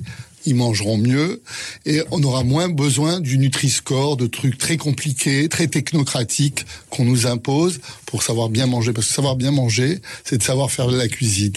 ils 0.47 0.55
mangeront 0.55 0.97
mieux 0.97 1.43
et 1.85 2.03
on 2.11 2.23
aura 2.23 2.43
moins 2.43 2.69
besoin 2.69 3.21
du 3.21 3.39
Nutri-Score, 3.39 4.17
de 4.17 4.27
trucs 4.27 4.57
très 4.57 4.77
compliqués, 4.77 5.49
très 5.49 5.67
technocratiques 5.67 6.65
qu'on 6.91 7.05
nous 7.05 7.27
impose 7.27 7.81
pour 8.07 8.23
savoir 8.23 8.49
bien 8.49 8.67
manger. 8.67 8.93
Parce 8.93 9.09
que 9.09 9.15
savoir 9.15 9.37
bien 9.37 9.51
manger, 9.51 10.01
c'est 10.25 10.39
de 10.39 10.43
savoir 10.43 10.71
faire 10.71 10.89
de 10.89 10.97
la 10.97 11.09
cuisine. 11.09 11.53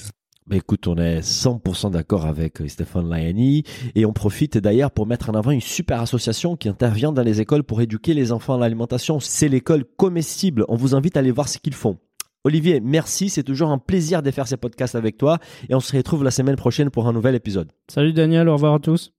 Bah, 0.52 0.58
écoute, 0.58 0.86
on 0.88 0.98
est 0.98 1.22
100% 1.22 1.92
d'accord 1.92 2.26
avec 2.26 2.60
euh, 2.60 2.68
Stéphane 2.68 3.10
Layani 3.10 3.64
et 3.96 4.06
on 4.06 4.12
profite 4.12 4.58
d'ailleurs 4.58 4.92
pour 4.92 5.08
mettre 5.08 5.30
en 5.30 5.34
avant 5.34 5.52
une 5.52 5.62
super 5.62 6.02
association 6.02 6.58
qui 6.58 6.68
intervient 6.68 7.14
dans 7.14 7.22
les 7.22 7.40
écoles 7.40 7.64
pour 7.64 7.80
éduquer 7.80 8.14
les 8.14 8.34
enfants 8.34 8.56
à 8.56 8.58
l'alimentation. 8.58 9.22
C'est 9.22 9.48
l'école 9.48 9.86
comestible. 9.96 10.66
On 10.68 10.76
vous 10.76 10.94
invite 10.94 11.16
à 11.16 11.22
aller 11.22 11.32
voir 11.32 11.48
ce 11.48 11.58
qu'ils 11.58 11.74
font. 11.74 12.00
Olivier, 12.44 12.82
merci. 12.82 13.30
C'est 13.30 13.44
toujours 13.44 13.70
un 13.70 13.78
plaisir 13.78 14.22
de 14.22 14.30
faire 14.30 14.46
ces 14.46 14.58
podcasts 14.58 14.96
avec 14.96 15.18
toi 15.18 15.40
et 15.70 15.74
on 15.74 15.80
se 15.80 15.96
retrouve 15.96 16.26
la 16.26 16.32
semaine 16.32 16.58
prochaine 16.58 16.90
pour 16.90 17.08
un 17.08 17.14
nouvel 17.14 17.36
épisode. 17.36 17.72
Salut 17.88 18.12
Daniel, 18.12 18.50
au 18.50 18.54
revoir 18.54 18.74
à 18.74 18.80
tous. 18.80 19.14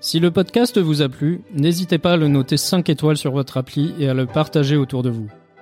Si 0.00 0.18
le 0.18 0.32
podcast 0.32 0.76
vous 0.76 1.02
a 1.02 1.08
plu, 1.08 1.42
n'hésitez 1.54 1.98
pas 1.98 2.14
à 2.14 2.16
le 2.16 2.26
noter 2.26 2.56
5 2.56 2.88
étoiles 2.88 3.16
sur 3.16 3.30
votre 3.30 3.58
appli 3.58 3.94
et 4.00 4.08
à 4.08 4.14
le 4.14 4.26
partager 4.26 4.76
autour 4.76 5.04
de 5.04 5.10
vous. 5.10 5.28